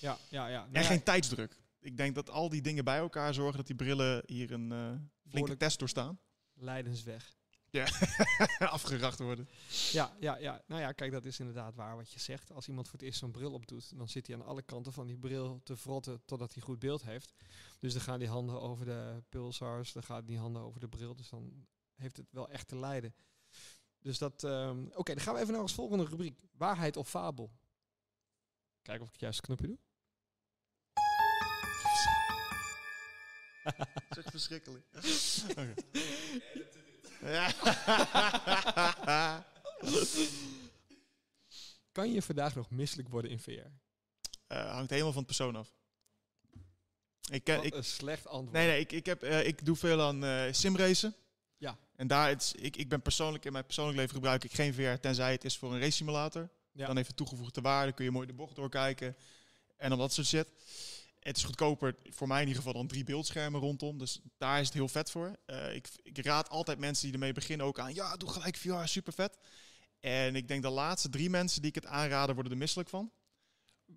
Ja, 0.00 0.18
ja, 0.28 0.46
ja. 0.46 0.60
Nou 0.60 0.74
en 0.74 0.80
ja, 0.80 0.86
geen 0.86 1.02
tijdsdruk. 1.02 1.56
Ik 1.80 1.96
denk 1.96 2.14
dat 2.14 2.30
al 2.30 2.48
die 2.48 2.62
dingen 2.62 2.84
bij 2.84 2.98
elkaar 2.98 3.34
zorgen 3.34 3.56
dat 3.56 3.66
die 3.66 3.76
brillen 3.76 4.22
hier 4.26 4.52
een 4.52 4.72
eh, 4.72 5.30
flinke 5.30 5.56
test 5.56 5.78
doorstaan. 5.78 6.18
Leidensweg. 6.54 7.34
Afgeracht 8.58 9.18
worden. 9.18 9.48
Ja, 9.92 10.16
ja, 10.20 10.38
ja. 10.38 10.62
Nou 10.66 10.80
ja, 10.80 10.92
kijk, 10.92 11.12
dat 11.12 11.24
is 11.24 11.38
inderdaad 11.40 11.74
waar 11.74 11.96
wat 11.96 12.12
je 12.12 12.20
zegt. 12.20 12.52
Als 12.52 12.68
iemand 12.68 12.88
voor 12.88 12.98
het 12.98 13.06
eerst 13.06 13.18
zo'n 13.18 13.30
bril 13.30 13.52
opdoet, 13.52 13.98
dan 13.98 14.08
zit 14.08 14.26
hij 14.26 14.36
aan 14.36 14.44
alle 14.44 14.62
kanten 14.62 14.92
van 14.92 15.06
die 15.06 15.18
bril 15.18 15.60
te 15.64 15.76
frotten 15.76 16.22
totdat 16.24 16.54
hij 16.54 16.62
goed 16.62 16.78
beeld 16.78 17.02
heeft. 17.02 17.34
Dus 17.80 17.92
dan 17.92 18.02
gaan 18.02 18.18
die 18.18 18.28
handen 18.28 18.60
over 18.60 18.84
de 18.84 19.22
pulsars, 19.28 19.92
dan 19.92 20.02
gaan 20.02 20.24
die 20.24 20.38
handen 20.38 20.62
over 20.62 20.80
de 20.80 20.88
bril. 20.88 21.16
Dus 21.16 21.28
dan 21.28 21.66
heeft 21.94 22.16
het 22.16 22.26
wel 22.30 22.48
echt 22.48 22.68
te 22.68 22.76
lijden. 22.76 23.14
Dus 24.04 24.18
dat. 24.18 24.44
ehm, 24.44 24.84
Oké, 24.94 25.14
dan 25.14 25.22
gaan 25.24 25.34
we 25.34 25.40
even 25.40 25.52
naar 25.52 25.62
ons 25.62 25.74
volgende 25.74 26.04
rubriek: 26.04 26.40
waarheid 26.56 26.96
of 26.96 27.08
fabel. 27.08 27.50
Kijken 28.82 29.02
of 29.02 29.06
ik 29.06 29.12
het 29.12 29.22
juiste 29.22 29.42
knopje 29.42 29.66
doe. 29.66 29.78
Dat 33.74 33.88
is 34.10 34.16
echt 34.16 34.30
verschrikkelijk. 34.30 34.84
Ja. 37.20 37.52
Kan 41.92 42.12
je 42.12 42.22
vandaag 42.22 42.54
nog 42.54 42.70
misselijk 42.70 43.08
worden 43.08 43.30
in 43.30 43.38
VR? 43.40 43.50
Eh, 44.46 44.72
hangt 44.72 44.90
helemaal 44.90 45.12
van 45.12 45.22
het 45.22 45.26
persoon 45.36 45.56
af. 45.56 45.74
Ik, 47.30 47.46
Wat 47.46 47.64
ik, 47.64 47.74
een 47.74 47.84
slecht 47.84 48.26
antwoord. 48.26 48.52
nee, 48.52 48.66
nee, 48.66 48.80
ik, 48.80 48.92
ik, 48.92 49.06
heb, 49.06 49.22
eh, 49.22 49.46
ik 49.46 49.64
doe 49.64 49.76
veel 49.76 50.02
aan 50.02 50.24
eh, 50.24 50.52
simracen. 50.52 51.14
Ja. 51.56 51.78
En 51.96 52.06
daar, 52.06 52.28
het, 52.28 52.42
is- 52.42 52.52
ik, 52.52 52.76
ik 52.76 52.88
ben 52.88 53.02
persoonlijk, 53.02 53.44
in 53.44 53.52
mijn 53.52 53.64
persoonlijk 53.64 53.98
leven 53.98 54.14
gebruik 54.14 54.44
ik 54.44 54.54
geen 54.54 54.74
VR, 54.74 55.00
tenzij 55.00 55.32
het 55.32 55.44
is 55.44 55.56
voor 55.56 55.72
een 55.74 55.80
race 55.80 55.90
simulator. 55.96 56.50
Ja. 56.72 56.86
Dan 56.86 56.96
heeft 56.96 57.08
het 57.08 57.16
toegevoegde 57.16 57.60
waarde, 57.60 57.92
kun 57.92 58.04
je 58.04 58.10
mooi 58.10 58.26
de 58.26 58.32
bocht 58.32 58.56
doorkijken. 58.56 59.16
En 59.76 59.88
dan 59.88 59.98
dat 59.98 60.12
soort 60.12 60.26
shit. 60.26 60.48
Het 61.18 61.36
is 61.36 61.44
goedkoper, 61.44 61.96
voor 62.08 62.26
mij 62.28 62.40
in 62.42 62.46
ieder 62.48 62.62
geval, 62.62 62.78
dan 62.78 62.86
drie 62.88 63.04
beeldschermen 63.04 63.60
rondom. 63.60 63.98
Dus 63.98 64.20
daar 64.38 64.60
is 64.60 64.66
het 64.66 64.74
heel 64.74 64.88
vet 64.88 65.10
voor. 65.10 65.36
Eh, 65.46 65.74
ik, 65.74 65.88
ik 66.02 66.24
raad 66.24 66.48
altijd 66.48 66.78
mensen 66.78 67.04
die 67.04 67.12
ermee 67.12 67.32
beginnen 67.32 67.66
ook 67.66 67.78
aan. 67.78 67.94
Ja, 67.94 68.16
doe 68.16 68.28
gelijk 68.28 68.56
VR, 68.56 68.84
super 68.84 69.12
vet. 69.12 69.38
En 70.00 70.36
ik 70.36 70.48
denk 70.48 70.62
de 70.62 70.68
laatste 70.70 71.08
drie 71.08 71.30
mensen 71.30 71.60
die 71.60 71.68
ik 71.70 71.74
het 71.74 71.86
aanraden, 71.86 72.34
worden 72.34 72.52
er 72.52 72.58
misselijk 72.58 72.88
van. 72.88 73.10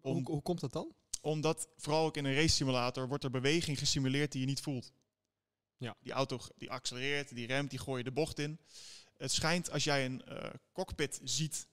hoe, 0.01 0.23
hoe 0.23 0.41
komt 0.41 0.59
dat 0.59 0.73
dan? 0.73 0.93
Omdat 1.21 1.67
vooral 1.77 2.05
ook 2.05 2.17
in 2.17 2.25
een 2.25 2.33
race 2.35 2.55
simulator 2.55 3.07
wordt 3.07 3.23
er 3.23 3.29
beweging 3.29 3.77
gesimuleerd 3.79 4.31
die 4.31 4.41
je 4.41 4.47
niet 4.47 4.61
voelt. 4.61 4.91
Ja. 5.77 5.95
Die 6.01 6.11
auto 6.11 6.39
die 6.57 6.71
accelereert, 6.71 7.35
die 7.35 7.47
remt, 7.47 7.69
die 7.69 7.79
gooi 7.79 7.97
je 7.97 8.03
de 8.03 8.11
bocht 8.11 8.39
in. 8.39 8.59
Het 9.17 9.31
schijnt 9.31 9.71
als 9.71 9.83
jij 9.83 10.05
een 10.05 10.25
eh, 10.25 10.49
cockpit 10.71 11.19
ziet 11.23 11.67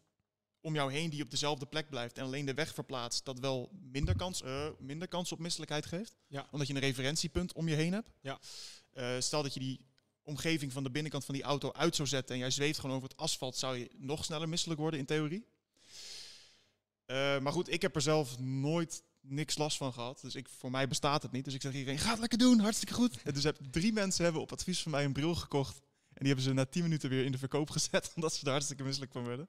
om 0.61 0.75
jou 0.75 0.93
heen 0.93 1.11
die 1.11 1.23
op 1.23 1.31
dezelfde 1.31 1.67
plek 1.67 1.89
blijft 1.89 2.19
en 2.19 2.25
alleen 2.25 2.45
de 2.45 2.55
weg 2.55 2.75
verplaatst, 2.75 3.25
dat 3.25 3.39
wel 3.39 3.71
minder 3.73 4.17
kans, 4.17 4.43
eh, 4.43 4.69
minder 4.79 5.09
kans 5.09 5.33
op 5.33 5.39
misselijkheid 5.39 5.87
geeft. 5.87 6.17
Ja. 6.27 6.49
Omdat 6.51 6.67
je 6.67 6.75
een 6.75 6.81
referentiepunt 6.81 7.53
om 7.53 7.69
je 7.69 7.75
heen 7.75 7.93
hebt. 7.93 8.11
Ja. 8.21 8.41
Eh, 8.93 9.21
stel 9.21 9.43
dat 9.43 9.55
je 9.55 9.61
die 9.61 9.81
omgeving 10.23 10.73
van 10.73 10.83
de 10.83 10.91
binnenkant 10.91 11.25
van 11.25 11.35
die 11.35 11.43
auto 11.43 11.73
uit 11.73 11.97
zou 11.97 12.09
zetten 12.09 12.35
en 12.35 12.41
jij 12.41 12.51
zweeft 12.51 12.79
gewoon 12.79 12.97
over 12.97 13.09
het 13.09 13.19
asfalt, 13.19 13.57
zou 13.57 13.77
je 13.77 13.91
nog 13.97 14.25
sneller 14.25 14.49
misselijk 14.49 14.81
worden 14.81 15.01
in 15.01 15.07
theorie. 15.07 15.47
Maar 17.41 17.53
goed, 17.53 17.73
ik 17.73 17.83
heb 17.83 17.95
er 17.95 18.03
zelf 18.03 18.39
nooit 18.39 19.03
niks 19.25 19.59
last 19.59 19.77
van 19.77 19.93
gehad. 19.93 20.21
Dus 20.21 20.35
ik, 20.35 20.49
voor 20.49 20.71
mij 20.71 20.89
bestaat 20.89 21.23
het 21.23 21.33
niet. 21.33 21.45
Dus 21.45 21.55
ik 21.55 21.61
zeg 21.61 21.73
iedereen, 21.73 21.99
ga 21.99 22.11
het 22.11 22.19
lekker 22.19 22.39
doen, 22.39 22.59
hartstikke 22.59 22.95
goed. 22.95 23.23
En 23.23 23.35
dus 23.35 23.45
heb, 23.45 23.59
drie 23.71 23.93
mensen 23.93 24.25
hebben 24.25 24.43
op 24.43 24.53
advies 24.53 24.83
van 24.83 24.91
mij 24.93 25.05
een 25.05 25.13
bril 25.13 25.35
gekocht. 25.35 25.77
En 26.09 26.21
die 26.25 26.27
hebben 26.27 26.45
ze 26.45 26.53
na 26.53 26.65
tien 26.65 26.83
minuten 26.83 27.11
weer 27.11 27.25
in 27.25 27.33
de 27.33 27.39
verkoop 27.39 27.71
gezet, 27.71 28.13
omdat 28.15 28.35
ze 28.35 28.45
er 28.45 28.51
hartstikke 28.51 28.83
misselijk 28.83 29.13
van 29.13 29.25
werden. 29.25 29.49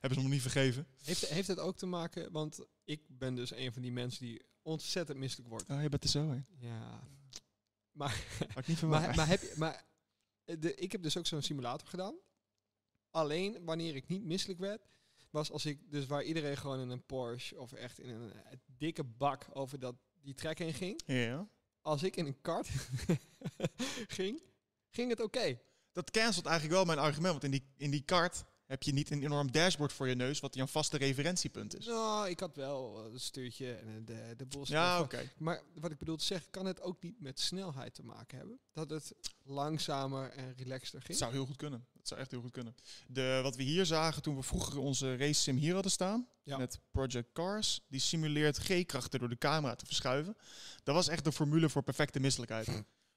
Hebben 0.00 0.18
ze 0.18 0.24
nog 0.24 0.34
niet 0.34 0.42
vergeven. 0.42 0.86
Heeft, 1.02 1.28
heeft 1.28 1.48
het 1.48 1.58
ook 1.58 1.76
te 1.76 1.86
maken, 1.86 2.32
want 2.32 2.60
ik 2.84 3.00
ben 3.08 3.34
dus 3.34 3.52
een 3.52 3.72
van 3.72 3.82
die 3.82 3.92
mensen 3.92 4.24
die 4.24 4.42
ontzettend 4.62 5.18
misselijk 5.18 5.48
wordt. 5.48 5.70
Oh, 5.70 5.82
je 5.82 5.88
bent 5.88 6.04
er 6.04 6.08
zo 6.08 6.30
heen. 6.30 6.46
Ja. 6.58 7.00
Maar, 7.94 8.24
ik 8.56 8.66
niet 8.66 8.82
maar, 8.82 9.14
maar, 9.14 9.28
heb 9.28 9.40
je, 9.40 9.54
maar 9.56 9.84
de, 10.44 10.74
ik 10.74 10.92
heb 10.92 11.02
dus 11.02 11.16
ook 11.16 11.26
zo'n 11.26 11.42
simulator 11.42 11.88
gedaan. 11.88 12.14
Alleen 13.10 13.64
wanneer 13.64 13.96
ik 13.96 14.08
niet 14.08 14.24
misselijk 14.24 14.60
werd, 14.60 14.86
was 15.34 15.50
als 15.50 15.66
ik 15.66 15.90
dus 15.90 16.06
waar 16.06 16.22
iedereen 16.22 16.56
gewoon 16.56 16.80
in 16.80 16.90
een 16.90 17.04
Porsche 17.06 17.60
of 17.60 17.72
echt 17.72 17.98
in 17.98 18.08
een, 18.08 18.32
eh, 18.32 18.52
dikke 18.66 19.04
bak 19.04 19.46
over 19.52 19.78
dat, 19.78 19.94
die 20.20 20.34
trek 20.34 20.58
heen 20.58 20.74
ging. 20.74 21.00
ja. 21.06 21.48
Als 21.80 22.02
ik 22.02 22.16
in 22.16 22.26
een 22.26 22.40
kart 22.40 22.68
ging, 24.16 24.42
ging 24.90 25.10
het 25.10 25.20
oké. 25.20 25.60
Dat 25.92 26.10
cancelt 26.10 26.46
eigenlijk 26.46 26.76
wel 26.76 26.84
mijn 26.84 26.98
argument. 26.98 27.32
Want 27.32 27.44
in 27.44 27.50
die, 27.50 27.72
in 27.76 27.90
die 27.90 28.04
kart 28.04 28.44
heb 28.66 28.82
je 28.82 28.92
niet 28.92 29.10
een 29.10 29.22
enorm 29.22 29.52
dashboard 29.52 29.92
voor 29.92 30.08
je 30.08 30.14
neus, 30.14 30.40
wat 30.40 30.54
jouw 30.54 30.66
vaste 30.66 30.96
referentiepunt 30.96 31.76
is. 31.78 31.86
Nou, 31.86 32.28
ik 32.28 32.40
had 32.40 32.56
wel 32.56 33.04
een 33.12 33.20
stuurtje 33.20 33.72
en 33.72 34.04
de, 34.04 34.34
de 34.36 34.46
boel. 34.46 34.64
Ja, 34.66 35.00
oké. 35.00 35.30
Maar 35.38 35.62
wat 35.74 35.90
ik 35.90 35.98
bedoel 35.98 36.16
te 36.16 36.24
zeggen, 36.24 36.50
kan 36.50 36.66
het 36.66 36.80
ook 36.80 37.02
niet 37.02 37.20
met 37.20 37.40
snelheid 37.40 37.94
te 37.94 38.02
maken 38.02 38.38
hebben? 38.38 38.58
Dat 38.72 38.90
het 38.90 39.12
langzamer 39.42 40.30
en 40.30 40.54
relaxter 40.56 40.98
ging? 40.98 41.08
Het 41.08 41.18
zou 41.18 41.32
heel 41.32 41.46
goed 41.46 41.56
kunnen. 41.56 41.86
Het 41.98 42.08
zou 42.08 42.20
echt 42.20 42.30
heel 42.30 42.40
goed 42.40 42.50
kunnen. 42.50 42.74
De, 43.06 43.40
wat 43.42 43.56
we 43.56 43.62
hier 43.62 43.86
zagen 43.86 44.22
toen 44.22 44.36
we 44.36 44.42
vroeger 44.42 44.78
onze 44.78 45.16
race 45.16 45.40
sim 45.42 45.56
hier 45.56 45.74
hadden 45.74 45.92
staan, 45.92 46.28
Ja. 46.42 46.56
met 46.58 46.80
Project 46.90 47.32
Cars, 47.32 47.80
die 47.88 48.00
simuleert 48.00 48.56
G-krachten 48.58 49.18
door 49.18 49.28
de 49.28 49.38
camera 49.38 49.74
te 49.74 49.86
verschuiven. 49.86 50.36
Dat 50.82 50.94
was 50.94 51.08
echt 51.08 51.24
de 51.24 51.32
formule 51.32 51.68
voor 51.68 51.82
perfecte 51.82 52.20
misselijkheid. 52.20 52.68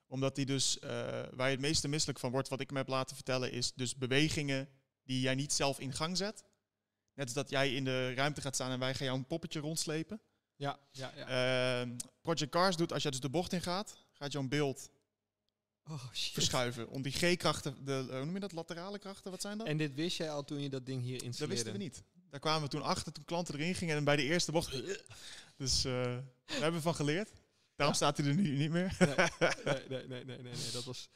Omdat 0.08 0.36
die 0.36 0.46
dus, 0.46 0.80
eh, 0.80 0.90
waar 1.34 1.48
je 1.48 1.52
het 1.56 1.60
meeste 1.60 1.88
misselijk 1.88 2.20
van 2.20 2.32
wordt, 2.32 2.48
wat 2.48 2.60
ik 2.60 2.72
me 2.72 2.78
heb 2.78 2.88
laten 2.88 3.16
vertellen, 3.16 3.52
is 3.52 3.74
dus 3.74 3.96
bewegingen 3.96 4.70
die 5.08 5.20
jij 5.22 5.36
niet 5.36 5.54
zelf 5.54 5.80
in 5.80 5.94
gang 5.94 6.18
zet. 6.18 6.44
Net 7.14 7.26
als 7.26 7.34
dat 7.34 7.50
jij 7.50 7.74
in 7.74 7.84
de 7.84 8.14
ruimte 8.14 8.42
gaat 8.42 8.54
staan 8.56 8.72
en 8.72 8.80
wij 8.80 8.96
gaan 8.96 9.06
jou 9.06 9.18
een 9.18 9.26
poppetje 9.26 9.60
rondslepen. 9.60 10.22
Ja, 10.56 10.80
ja, 10.92 11.14
ja. 11.16 11.82
Ehm, 11.82 11.96
Project 12.22 12.52
Cars 12.52 12.76
doet, 12.76 12.94
als 12.94 13.02
jij 13.02 13.12
dus 13.12 13.20
de 13.20 13.30
bocht 13.30 13.54
in 13.54 13.62
gaat, 13.62 13.98
gaat 14.12 14.32
jouw 14.32 14.48
beeld 14.48 14.90
oh 15.90 16.12
shit. 16.14 16.34
verschuiven. 16.34 16.90
Om 16.90 17.02
die 17.02 17.12
G-krachten, 17.12 17.86
de, 17.86 18.06
eh, 18.10 18.16
hoe 18.16 18.26
noem 18.26 18.34
je 18.34 18.40
dat, 18.40 18.52
laterale 18.52 19.00
krachten, 19.00 19.32
wat 19.32 19.42
zijn 19.42 19.58
dat? 19.58 19.68
En 19.68 19.78
dit 19.78 19.94
wist 19.94 20.18
jij 20.18 20.32
al 20.32 20.44
toen 20.44 20.60
je 20.62 20.70
dat 20.70 20.86
ding 20.86 21.02
hier 21.02 21.24
installeerde? 21.24 21.38
Dat 21.40 21.50
wisten 21.50 21.72
we 21.72 21.78
niet. 21.78 22.04
Daar 22.30 22.40
kwamen 22.40 22.62
we 22.62 22.68
toen 22.68 22.84
achter, 22.84 23.12
toen 23.12 23.26
klanten 23.26 23.54
erin 23.56 23.76
gingen 23.76 23.98
en 23.98 24.04
bij 24.04 24.16
de 24.16 24.24
eerste 24.24 24.52
bocht... 24.52 24.82
Dus 25.58 25.86
eh 25.86 25.92
daar 25.94 26.24
hebben 26.46 26.74
we 26.74 26.82
van 26.82 26.96
geleerd. 26.96 27.30
Daarom 27.76 27.96
Ja. 27.96 28.02
staat 28.04 28.18
hij 28.18 28.28
er 28.28 28.34
nu 28.36 28.58
niet 28.58 28.72
meer. 28.72 28.96
Nee, 29.00 29.16
nee, 29.66 30.08
nee, 30.08 30.08
nee, 30.08 30.26
nee, 30.26 30.56
nee, 30.56 30.72
dat 30.72 30.84
was... 30.84 31.10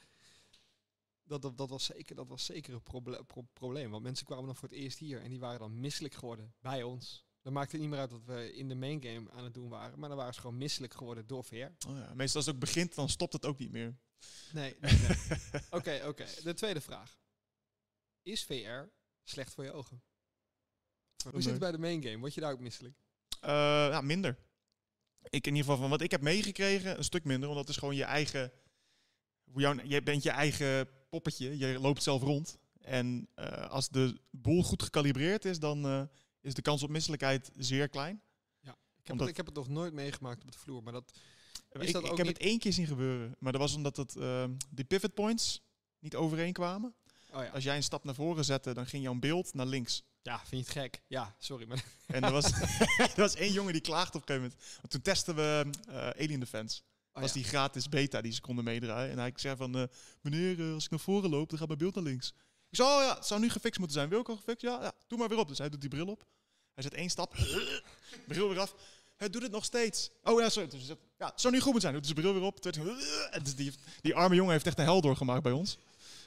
Dat, 1.32 1.42
dat, 1.42 1.58
dat, 1.58 1.70
was 1.70 1.86
zeker, 1.86 2.16
dat 2.16 2.28
was 2.28 2.46
zeker 2.46 2.74
een 2.74 2.84
proble- 2.84 3.24
pro- 3.24 3.48
probleem. 3.54 3.92
Want 3.92 4.04
mensen 4.04 4.26
kwamen 4.26 4.46
dan 4.46 4.56
voor 4.56 4.70
het 4.70 4.78
eerst 4.78 4.98
hier 4.98 5.22
en 5.22 5.30
die 5.30 5.40
waren 5.40 5.60
dan 5.60 5.80
misselijk 5.80 6.14
geworden 6.14 6.54
bij 6.60 6.84
ons. 6.84 7.26
Dan 7.42 7.54
maakte 7.54 7.72
het 7.72 7.82
niet 7.82 7.90
meer 7.90 8.00
uit 8.00 8.12
wat 8.12 8.26
we 8.26 8.54
in 8.54 8.70
de 8.70 8.76
main 8.76 9.04
game 9.04 9.32
aan 9.32 9.44
het 9.44 9.54
doen 9.54 9.70
waren. 9.70 10.00
Maar 10.00 10.10
dan 10.10 10.18
waren 10.18 10.34
ze 10.34 10.40
gewoon 10.40 10.58
misselijk 10.58 10.94
geworden 10.94 11.28
door 11.28 11.44
VR. 11.44 11.56
Oh 11.56 11.98
ja, 11.98 12.14
meestal 12.14 12.36
als 12.36 12.46
het 12.46 12.56
ook 12.56 12.62
begint, 12.62 12.96
dan 12.96 13.10
stopt 13.10 13.34
het 13.34 13.46
ook 13.46 13.58
niet 13.58 13.72
meer. 13.72 13.98
Nee, 14.54 14.76
nee, 14.80 14.92
nee. 14.92 15.18
Oké, 15.70 16.02
oké. 16.08 16.26
De 16.44 16.54
tweede 16.54 16.82
vraag. 16.82 17.20
Is 18.22 18.44
VR 18.44 18.90
slecht 19.24 19.54
voor 19.54 19.64
je 19.64 19.72
ogen? 19.72 20.04
Hoe 21.32 21.42
zit 21.42 21.52
het 21.52 21.60
bij 21.60 21.72
de 21.72 21.78
main 21.78 22.04
game? 22.04 22.18
Word 22.18 22.34
je 22.34 22.42
daar 22.42 22.52
ook 22.52 22.60
misselijk? 22.60 22.96
Eh, 23.40 23.50
ja, 23.90 24.02
minder. 24.02 24.38
Ik 25.24 25.48
in 25.48 25.56
ieder 25.56 25.64
geval 25.70 25.78
van 25.78 25.90
wat 25.90 26.02
ik 26.02 26.12
heb 26.12 26.22
meegekregen, 26.22 26.98
een 26.98 27.04
stuk 27.04 27.24
minder. 27.24 27.48
Want 27.48 27.60
het 27.60 27.70
is 27.70 27.78
gewoon 27.78 27.96
je 27.96 28.04
eigen... 28.04 28.52
hoe 29.52 29.62
Jouw, 29.62 29.76
je 29.84 30.02
bent 30.02 30.24
je 30.24 30.30
eigen 30.30 30.90
poppetje. 31.16 31.58
Je 31.58 31.80
loopt 31.80 32.04
zelf 32.04 32.22
rond. 32.22 32.58
En 32.82 33.28
eh, 33.36 33.68
als 33.70 33.90
de 33.90 34.20
boel 34.30 34.64
goed 34.64 34.84
gecalibreerd 34.84 35.46
is, 35.46 35.60
dan 35.60 35.86
eh, 35.86 36.02
is 36.42 36.54
de 36.54 36.62
kans 36.62 36.84
op 36.84 36.90
misselijkheid 36.90 37.52
zeer 37.58 37.90
klein. 37.90 38.22
Ik 38.64 39.08
heb, 39.08 39.16
Omdat- 39.20 39.20
het, 39.20 39.30
ik 39.30 39.46
heb 39.46 39.46
het 39.56 39.56
nog 39.66 39.68
nooit 39.76 39.94
meegemaakt 39.94 40.44
op 40.44 40.52
de 40.52 40.58
vloer. 40.58 40.84
Maar 40.84 40.94
dat, 40.94 41.12
Is 41.72 41.88
ik 41.88 41.94
dat 41.94 42.04
ik 42.04 42.12
ook 42.12 42.18
heb 42.18 42.28
niet- 42.28 42.38
het 42.38 42.46
één 42.46 42.60
keer 42.60 42.74
zien 42.74 42.88
gebeuren. 42.88 43.36
Maar 43.40 43.52
dat 43.52 43.62
was 43.62 43.76
omdat 43.76 43.98
het, 43.98 44.16
ehm, 44.16 44.52
die 44.70 44.86
pivot 44.86 45.14
points 45.14 45.62
niet 46.00 46.16
overeenkwamen. 46.16 46.94
oh 47.34 47.44
ja. 47.44 47.50
Als 47.50 47.64
jij 47.64 47.76
een 47.76 47.84
stap 47.84 48.04
naar 48.04 48.16
voren 48.16 48.46
zette, 48.46 48.74
dan 48.74 48.86
ging 48.86 49.04
jouw 49.04 49.14
beeld 49.16 49.54
naar 49.54 49.66
links. 49.66 50.04
ja, 50.22 50.38
vind 50.38 50.50
je 50.50 50.58
het 50.58 50.82
gek? 50.82 51.02
Ja, 51.08 51.36
sorry. 51.38 51.68
Maar 51.68 51.84
En 52.08 52.24
er 52.24 52.32
was, 52.32 52.52
er 52.98 53.12
was 53.16 53.36
één 53.36 53.52
jongen 53.54 53.74
die 53.74 53.82
klaagde 53.82 54.18
op 54.18 54.30
een 54.30 54.36
gegeven 54.36 54.50
moment. 54.58 54.78
Want 54.78 54.90
toen 54.92 55.02
testen 55.02 55.36
we 55.36 55.70
eh, 55.88 56.24
Alien 56.24 56.40
Defense. 56.40 56.82
Oh 57.14 57.22
was 57.22 57.34
ja. 57.34 57.40
die 57.40 57.44
gratis 57.44 57.90
beta 57.90 58.22
die 58.22 58.34
ze 58.34 58.42
konden 58.42 58.64
meedraaien. 58.64 59.12
En 59.12 59.18
hij 59.18 59.32
zei 59.36 59.56
van, 59.56 59.78
eh, 59.78 59.84
meneer, 60.22 60.60
eh, 60.60 60.74
als 60.74 60.84
ik 60.84 60.90
naar 60.90 61.00
voren 61.00 61.30
loop, 61.30 61.50
dan 61.50 61.58
gaat 61.58 61.68
mijn 61.68 61.80
beeld 61.80 61.96
naar 61.96 62.04
links. 62.04 62.34
Ik 62.70 62.78
zei, 62.78 62.90
oh 62.90 63.04
ja, 63.04 63.16
het 63.16 63.26
zou 63.26 63.42
nu 63.42 63.50
gefixt 63.50 63.80
moeten 63.80 63.98
zijn. 63.98 64.10
Wil 64.10 64.20
ik 64.20 64.30
al 64.30 64.36
gefixt? 64.36 64.62
Ja, 64.62 64.82
ja, 64.82 64.94
doe 65.08 65.18
maar 65.18 65.30
weer 65.30 65.38
op. 65.38 65.48
Dus 65.48 65.58
hij 65.58 65.70
doet 65.70 65.82
die 65.82 65.90
bril 65.90 66.08
op. 66.08 66.24
Hij 66.74 66.84
zet 66.84 66.94
één 66.94 67.10
stap, 67.10 67.34
bril 68.28 68.50
weer 68.50 68.60
af. 68.60 68.76
Hij 69.18 69.30
doet 69.30 69.42
het 69.42 69.52
nog 69.52 69.66
steeds. 69.66 70.10
Oh 70.24 70.40
ja, 70.40 70.50
sorry. 70.50 70.70
Dus 70.70 70.88
ja, 71.18 71.26
het 71.26 71.42
zou 71.42 71.54
nu 71.54 71.60
goed 71.60 71.72
moeten 71.72 71.82
zijn. 71.82 71.94
Doet 71.94 72.06
zijn 72.06 72.18
bril 72.18 72.34
weer 72.34 72.44
op. 72.44 72.66
En 73.32 73.44
dus 73.44 73.56
die, 73.56 73.74
die 74.02 74.16
arme 74.16 74.36
jongen 74.36 74.52
heeft 74.52 74.66
echt 74.68 74.78
een 74.78 74.84
hel 74.84 75.02
doorgemaakt 75.02 75.44
bij 75.44 75.52
ons. 75.52 75.78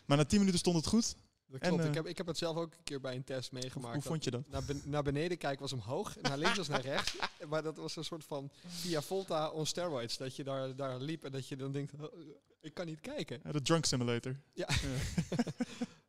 Maar 0.04 0.16
na 0.16 0.24
tien 0.24 0.38
minuten 0.38 0.58
stond 0.58 0.76
het 0.76 0.86
goed. 0.86 1.16
Dat 1.46 1.60
klopt. 1.60 1.82
eh, 1.82 1.88
ik, 1.88 1.94
heb, 1.94 2.06
ik 2.06 2.16
heb 2.16 2.26
het 2.26 2.38
zelf 2.38 2.56
ook 2.56 2.72
een 2.72 2.82
keer 2.84 3.00
bij 3.00 3.14
een 3.16 3.24
test 3.24 3.52
meegemaakt. 3.52 3.94
hoe 3.94 4.02
vond 4.02 4.24
je 4.24 4.30
dat? 4.30 4.48
naar, 4.48 4.64
ben- 4.64 4.82
naar 4.84 5.02
beneden 5.02 5.38
kijken 5.38 5.60
was 5.60 5.72
omhoog, 5.72 6.20
naar 6.20 6.38
links 6.38 6.56
was 6.56 6.68
naar 6.68 6.80
rechts. 6.80 7.16
Maar 7.48 7.62
dat 7.62 7.76
was 7.76 7.96
een 7.96 8.04
soort 8.04 8.24
van 8.24 8.50
via 8.66 9.02
Volta 9.02 9.50
on 9.50 9.66
steroids. 9.66 10.16
Dat 10.16 10.36
je 10.36 10.44
daar, 10.44 10.76
daar 10.76 10.98
liep 10.98 11.24
en 11.24 11.32
dat 11.32 11.48
je 11.48 11.56
dan 11.56 11.72
denkt, 11.72 11.92
oh, 12.00 12.14
ik 12.60 12.74
kan 12.74 12.86
niet 12.86 13.00
kijken. 13.00 13.40
Ja, 13.44 13.52
de 13.52 13.62
Drunk 13.62 13.84
Simulator. 13.84 14.40
Ja. 14.52 14.68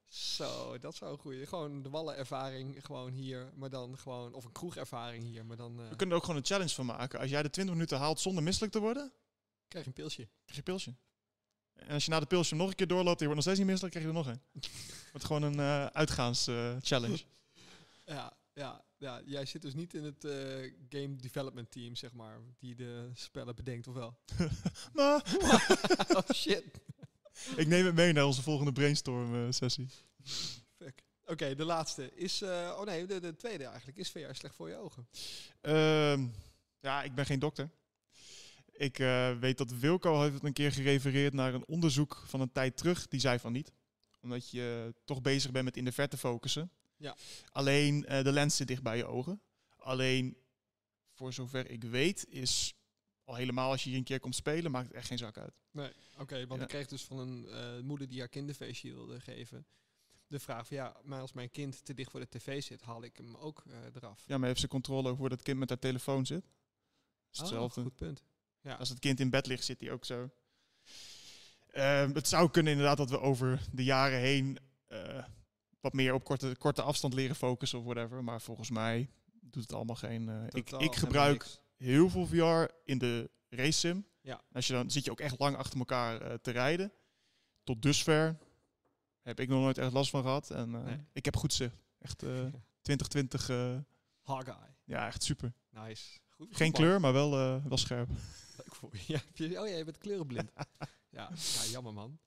Zo, 0.08 0.78
dat 0.80 0.96
zou 0.96 1.12
een 1.12 1.18
goeie. 1.18 1.46
Gewoon 1.46 1.82
de 1.82 1.90
wallenervaring 1.90 2.86
gewoon 2.86 3.12
hier, 3.12 3.52
maar 3.56 3.70
dan 3.70 3.98
gewoon, 3.98 4.34
of 4.34 4.44
een 4.46 4.52
kroegervaring 4.52 5.24
hier, 5.24 5.46
maar 5.46 5.58
dan 5.58 5.72
eh, 5.82 5.90
We 5.90 5.96
kunnen 5.96 6.10
er 6.10 6.16
ook 6.16 6.24
gewoon 6.26 6.40
een 6.40 6.46
challenge 6.46 6.74
van 6.74 6.86
maken. 6.86 7.20
Als 7.20 7.30
jij 7.30 7.42
de 7.44 7.50
20 7.50 7.74
minuten 7.76 7.98
haalt 7.98 8.20
zonder 8.20 8.44
misselijk 8.44 8.74
te 8.74 8.80
worden, 8.80 9.14
krijg 9.68 9.84
je 9.86 9.90
een 9.92 9.96
pilsje. 9.96 10.16
krijg 10.16 10.32
je 10.46 10.58
een 10.58 10.64
pilsje. 10.64 10.96
En 11.76 11.94
als 11.94 12.06
je 12.06 12.12
na 12.12 12.20
de 12.20 12.26
pilsje 12.26 12.56
nog 12.56 12.70
een 12.70 12.76
keer 12.76 12.88
doorloopt 12.88 13.22
en 13.22 13.28
je 13.28 13.34
wordt 13.34 13.36
nog 13.36 13.44
steeds 13.44 13.58
niet 13.58 13.68
misselijk, 13.68 13.96
krijg 13.96 14.08
je 14.08 14.14
er 14.14 14.26
nog 14.26 14.28
een. 14.28 14.62
wordt 15.12 15.26
gewoon 15.26 15.42
een 15.42 15.60
eh 15.60 15.86
uitgaans 15.86 16.48
eh, 16.48 16.76
challenge. 16.82 17.24
Ja, 18.08 18.34
ja, 18.54 18.84
ja, 18.98 19.22
jij 19.26 19.46
zit 19.46 19.62
dus 19.62 19.74
niet 19.74 19.94
in 19.94 20.04
het 20.04 20.26
eh, 20.26 20.34
game 20.90 21.16
development 21.16 21.72
team, 21.72 21.96
zeg 21.96 22.14
maar, 22.14 22.40
die 22.60 22.76
de 22.76 23.10
spellen 23.14 23.56
bedenkt, 23.56 23.88
of 23.88 23.94
wel? 23.94 24.18
maar 24.94 25.24
oh 26.18 26.30
shit. 26.34 26.64
ik 27.56 27.68
neem 27.68 27.86
het 27.86 27.96
mee 27.96 28.14
naar 28.14 28.26
onze 28.26 28.42
volgende 28.42 28.72
brainstorm 28.72 29.52
sessie. 29.52 29.88
Fuck. 30.78 31.04
Oké, 31.26 31.56
de 31.56 31.66
laatste 31.66 32.16
is. 32.16 32.42
oh 32.42 32.84
nee, 32.84 33.06
de, 33.06 33.20
de 33.20 33.36
tweede 33.36 33.66
eigenlijk. 33.66 33.98
Is 33.98 34.12
VR 34.12 34.34
slecht 34.34 34.56
voor 34.56 34.70
je 34.70 34.76
ogen? 34.76 35.08
Ehm, 35.62 36.28
ja, 36.80 37.04
ik 37.04 37.16
ben 37.16 37.26
geen 37.26 37.40
dokter. 37.40 37.70
Ik 38.78 39.00
eh, 39.00 39.38
weet 39.38 39.58
dat 39.58 39.72
Wilco 39.72 40.22
heeft 40.22 40.34
het 40.34 40.44
een 40.44 40.54
keer 40.54 40.72
gerefereerd 40.72 41.34
naar 41.34 41.54
een 41.54 41.68
onderzoek 41.68 42.24
van 42.26 42.42
een 42.42 42.52
tijd 42.52 42.78
terug. 42.78 43.08
Die 43.08 43.20
zei 43.20 43.40
van 43.40 43.52
niet. 43.52 43.74
Omdat 44.22 44.50
je 44.50 44.94
toch 45.04 45.22
bezig 45.22 45.52
bent 45.52 45.66
met 45.66 45.78
in 45.78 45.86
de 45.86 45.92
verte 45.92 46.18
focussen. 46.18 46.72
Ja. 46.98 47.16
Alleen 47.52 48.06
eh, 48.06 48.24
de 48.24 48.32
lens 48.32 48.56
zit 48.56 48.68
dicht 48.68 48.84
bij 48.84 48.98
je 48.98 49.06
ogen. 49.06 49.42
Alleen, 49.78 50.38
voor 51.12 51.34
zover 51.34 51.70
ik 51.70 51.84
weet, 51.84 52.26
is 52.30 52.74
al 53.24 53.36
helemaal 53.36 53.72
als 53.72 53.84
je 53.84 53.90
hier 53.90 53.98
een 53.98 54.04
keer 54.04 54.20
komt 54.20 54.36
spelen, 54.36 54.72
maakt 54.72 54.88
het 54.88 54.96
echt 54.96 55.08
geen 55.08 55.18
zak 55.18 55.38
uit. 55.38 55.54
Nee, 55.72 55.92
oké, 56.18 56.48
want 56.48 56.60
Ja. 56.60 56.66
ik 56.66 56.72
kreeg 56.72 56.88
dus 56.88 57.04
van 57.04 57.18
een 57.18 57.48
eh, 57.48 57.80
moeder 57.80 58.08
die 58.08 58.20
haar 58.20 58.28
kinderfeestje 58.30 58.94
wilde 58.94 59.20
geven. 59.20 59.66
De 60.28 60.40
vraag 60.40 60.68
van 60.68 60.78
ja, 60.78 60.96
maar 61.04 61.22
als 61.22 61.34
mijn 61.34 61.52
kind 61.52 61.86
te 61.86 61.94
dicht 61.94 62.12
voor 62.12 62.20
de 62.20 62.30
tv 62.30 62.64
zit, 62.64 62.82
haal 62.82 63.04
ik 63.04 63.18
hem 63.18 63.36
ook 63.36 63.64
eraf. 63.94 64.24
Ja, 64.28 64.38
maar 64.38 64.48
heeft 64.48 64.60
ze 64.60 64.68
controle 64.68 65.08
over 65.08 65.20
hoe 65.20 65.30
dat 65.30 65.42
kind 65.42 65.60
met 65.60 65.70
haar 65.70 65.80
telefoon 65.80 66.26
zit? 66.26 66.44
is 67.32 67.38
Oh, 67.38 67.46
hetzelfde. 67.46 67.82
goed 67.82 67.96
punt. 67.96 68.24
Ja. 68.66 68.76
Als 68.76 68.90
het 68.90 69.00
kind 69.00 69.20
in 69.20 69.30
bed 69.30 69.48
ligt, 69.48 69.64
zit 69.66 69.80
hij 69.82 69.92
ook 69.92 70.06
zo. 70.06 70.30
Ehm, 71.72 72.14
het 72.14 72.28
zou 72.28 72.50
kunnen 72.50 72.72
inderdaad 72.72 72.98
dat 72.98 73.10
we 73.10 73.20
over 73.20 73.62
de 73.72 73.84
jaren 73.84 74.20
heen 74.20 74.58
eh, 74.88 75.24
wat 75.80 75.94
meer 75.94 76.14
op 76.14 76.24
korte, 76.24 76.56
korte 76.60 76.82
afstand 76.82 77.14
leren 77.14 77.36
focussen 77.36 77.80
of 77.80 77.86
whatever. 77.86 78.24
Maar 78.24 78.42
volgens 78.42 78.70
mij 78.70 79.10
doet 79.42 79.62
het 79.64 79.74
allemaal 79.74 79.96
geen... 79.96 80.30
eh, 80.30 80.44
ik, 80.50 80.70
ik 80.72 80.96
gebruik 80.96 81.46
heel 81.76 82.10
veel 82.10 82.26
VR 82.26 82.74
in 82.86 82.98
de 82.98 83.30
race 83.50 83.80
sim. 83.80 84.06
Ja. 84.22 84.42
Als 84.52 84.68
je 84.68 84.74
dan 84.74 84.92
zit 84.92 85.06
je 85.06 85.12
ook 85.12 85.20
echt 85.20 85.40
lang 85.40 85.56
achter 85.56 85.80
elkaar 85.80 86.22
eh, 86.22 86.34
te 86.34 86.52
rijden. 86.52 86.92
Tot 87.64 87.82
dusver 87.82 88.38
heb 89.22 89.40
ik 89.40 89.50
nog 89.50 89.62
nooit 89.62 89.78
echt 89.78 89.92
last 89.94 90.10
van 90.10 90.22
gehad. 90.22 90.50
En 90.52 90.72
Nee. 90.72 90.98
ik 91.14 91.26
heb 91.26 91.36
goed 91.36 91.54
zicht. 91.54 91.76
Echt 92.00 92.24
eh 92.24 92.30
2020, 92.82 93.50
eh, 93.50 93.76
Hawkeye. 94.22 94.74
ja, 94.84 95.08
echt 95.08 95.24
super. 95.24 95.54
Nice. 95.70 96.20
Goed, 96.30 96.56
Geen 96.56 96.72
kleur, 96.72 97.00
maar 97.00 97.14
wel, 97.14 97.30
wel 97.68 97.78
scherp. 97.78 98.10
Leuk 98.82 98.92
voor 98.92 99.18
je. 99.48 99.60
Oh 99.62 99.68
ja, 99.68 99.76
je 99.76 99.84
bent 99.84 99.98
kleurenblind. 99.98 100.52
ja, 101.18 101.32
ja, 101.36 101.66
jammer 101.72 101.94
man. 101.94 102.20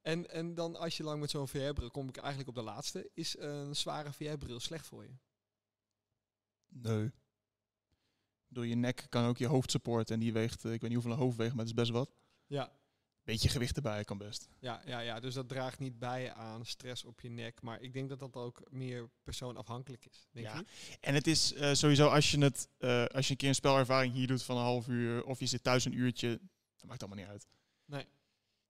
En, 0.00 0.30
en 0.30 0.54
dan 0.54 0.76
als 0.76 0.96
je 0.96 1.02
lang 1.02 1.20
met 1.20 1.30
zo'n 1.30 1.48
VR-bril, 1.48 1.90
kom 1.90 2.08
ik 2.08 2.16
eigenlijk 2.16 2.48
op 2.48 2.54
de 2.54 2.62
laatste. 2.62 3.10
Is 3.14 3.38
een 3.38 3.76
zware 3.76 4.12
VR-bril 4.12 4.60
slecht 4.60 4.86
voor 4.86 5.04
je? 5.04 5.14
Nee. 6.68 7.10
Door 8.48 8.66
je 8.66 8.74
nek 8.74 9.06
kan 9.08 9.24
ook 9.24 9.38
je 9.38 9.46
hoofd 9.46 9.70
supporten. 9.70 10.14
En 10.14 10.20
die 10.20 10.32
weegt, 10.32 10.64
eh, 10.64 10.72
ik 10.72 10.80
weet 10.80 10.90
niet 10.90 10.98
hoeveel 10.98 11.12
een 11.12 11.24
hoofd 11.24 11.36
weegt, 11.36 11.50
maar 11.50 11.64
het 11.64 11.68
is 11.68 11.74
best 11.74 11.90
wat. 11.90 12.14
Ja, 12.46 12.79
Beetje 13.30 13.48
gewicht 13.48 13.76
erbij 13.76 14.04
kan 14.04 14.18
best. 14.18 14.48
ja, 14.58 14.82
ja, 14.86 14.98
ja, 15.00 15.20
dus 15.20 15.34
dat 15.34 15.48
draagt 15.48 15.78
niet 15.78 15.98
bij 15.98 16.32
aan 16.32 16.66
stress 16.66 17.04
op 17.04 17.20
je 17.20 17.28
nek. 17.30 17.62
Maar 17.62 17.80
ik 17.80 17.92
denk 17.92 18.08
dat 18.08 18.18
dat 18.18 18.34
ook 18.34 18.62
meer 18.70 19.10
persoonafhankelijk 19.22 20.06
is. 20.06 20.26
Denk 20.32 20.46
Ja. 20.46 20.56
je? 20.56 20.64
En 21.00 21.14
het 21.14 21.26
is 21.26 21.52
eh, 21.54 21.72
sowieso 21.74 22.08
als 22.08 22.30
je 22.30 22.38
het, 22.38 22.68
eh, 22.78 23.04
als 23.04 23.26
je 23.26 23.30
een 23.32 23.36
keer 23.38 23.48
een 23.48 23.54
spelervaring 23.54 24.12
hier 24.12 24.26
doet 24.26 24.42
van 24.42 24.56
een 24.56 24.62
half 24.62 24.88
uur, 24.88 25.24
of 25.24 25.38
je 25.40 25.46
zit 25.46 25.62
thuis 25.62 25.84
een 25.84 25.98
uurtje, 25.98 26.40
dat 26.76 26.86
maakt 26.88 27.00
allemaal 27.02 27.18
niet 27.18 27.28
uit. 27.32 27.46
Nee. 27.84 28.06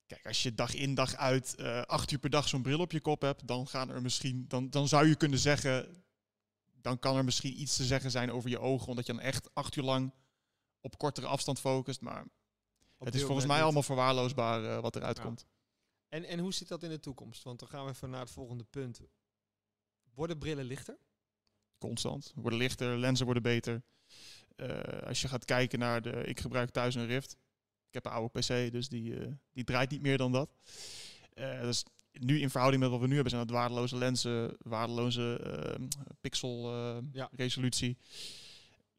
Kijk, 0.07 0.27
als 0.27 0.43
je 0.43 0.55
dag 0.55 0.75
in 0.75 0.95
dag 0.95 1.15
uit 1.15 1.55
eh, 1.55 1.83
acht 1.83 2.11
uur 2.11 2.19
per 2.19 2.31
dag 2.31 2.49
zo'n 2.49 2.63
bril 2.63 2.81
op 2.81 2.93
je 2.93 3.01
kop 3.01 3.21
hebt, 3.21 3.47
dan 3.47 3.67
gaan 3.69 3.91
er 3.91 4.03
misschien, 4.03 4.45
dan, 4.49 4.71
dan 4.71 4.89
zou 4.89 5.07
je 5.09 5.17
kunnen 5.17 5.39
zeggen, 5.39 6.05
dan 6.81 6.99
kan 6.99 7.17
er 7.17 7.25
misschien 7.25 7.61
iets 7.61 7.77
te 7.77 7.85
zeggen 7.85 8.11
zijn 8.11 8.33
over 8.33 8.51
je 8.51 8.59
ogen, 8.59 8.89
omdat 8.89 9.07
je 9.07 9.13
dan 9.13 9.23
echt 9.23 9.55
acht 9.55 9.77
uur 9.77 9.85
lang 9.85 10.13
op 10.81 10.99
kortere 10.99 11.27
afstand 11.27 11.61
focust. 11.61 12.01
Maar 12.01 12.27
het 13.07 13.15
is 13.15 13.23
volgens 13.23 13.47
mij 13.47 13.55
niet. 13.55 13.65
allemaal 13.65 13.83
verwaarloosbaar 13.83 14.65
eh, 14.65 14.81
wat 14.81 14.97
eruit 14.97 15.17
Ja. 15.17 15.23
komt. 15.23 15.47
En, 16.09 16.25
en 16.25 16.39
hoe 16.39 16.53
zit 16.55 16.69
dat 16.69 16.83
in 16.83 16.91
de 16.91 17.01
toekomst? 17.01 17.43
Want 17.43 17.59
dan 17.59 17.69
gaan 17.69 17.85
we 17.85 17.91
even 17.91 18.11
naar 18.11 18.21
het 18.21 18.31
volgende 18.31 18.65
punt. 18.65 19.01
Worden 20.15 20.39
brillen 20.39 20.65
lichter? 20.65 20.97
Constant. 21.79 22.33
Worden 22.35 22.59
lichter, 22.59 22.99
lenzen 22.99 23.25
worden 23.25 23.43
beter. 23.43 23.83
Eh, 24.57 25.03
als 25.07 25.21
je 25.21 25.29
gaat 25.29 25.45
kijken 25.45 25.79
naar 25.79 26.03
de. 26.03 26.11
Ik 26.11 26.41
gebruik 26.41 26.71
thuis 26.71 26.95
een 26.95 27.07
Rift. 27.07 27.33
Ik 27.89 27.95
heb 27.95 28.05
een 28.05 28.13
oude 28.13 28.39
PC, 28.39 28.73
dus 28.73 28.89
die, 28.89 29.21
eh, 29.21 29.33
die 29.53 29.65
draait 29.65 29.91
niet 29.91 30.03
meer 30.03 30.19
dan 30.19 30.33
dat. 30.33 30.51
Nu 32.13 32.41
in 32.41 32.51
verhouding 32.51 32.83
met 32.83 32.91
wat 32.93 33.01
we 33.01 33.07
nu 33.07 33.15
hebben, 33.15 33.31
zijn 33.31 33.43
het 33.43 33.51
waardeloze 33.53 33.97
lenzen, 33.97 34.57
waardeloze 34.59 35.37
eh, 35.37 35.87
pixel 36.21 36.73
eh, 36.73 36.99
Ja. 37.13 37.31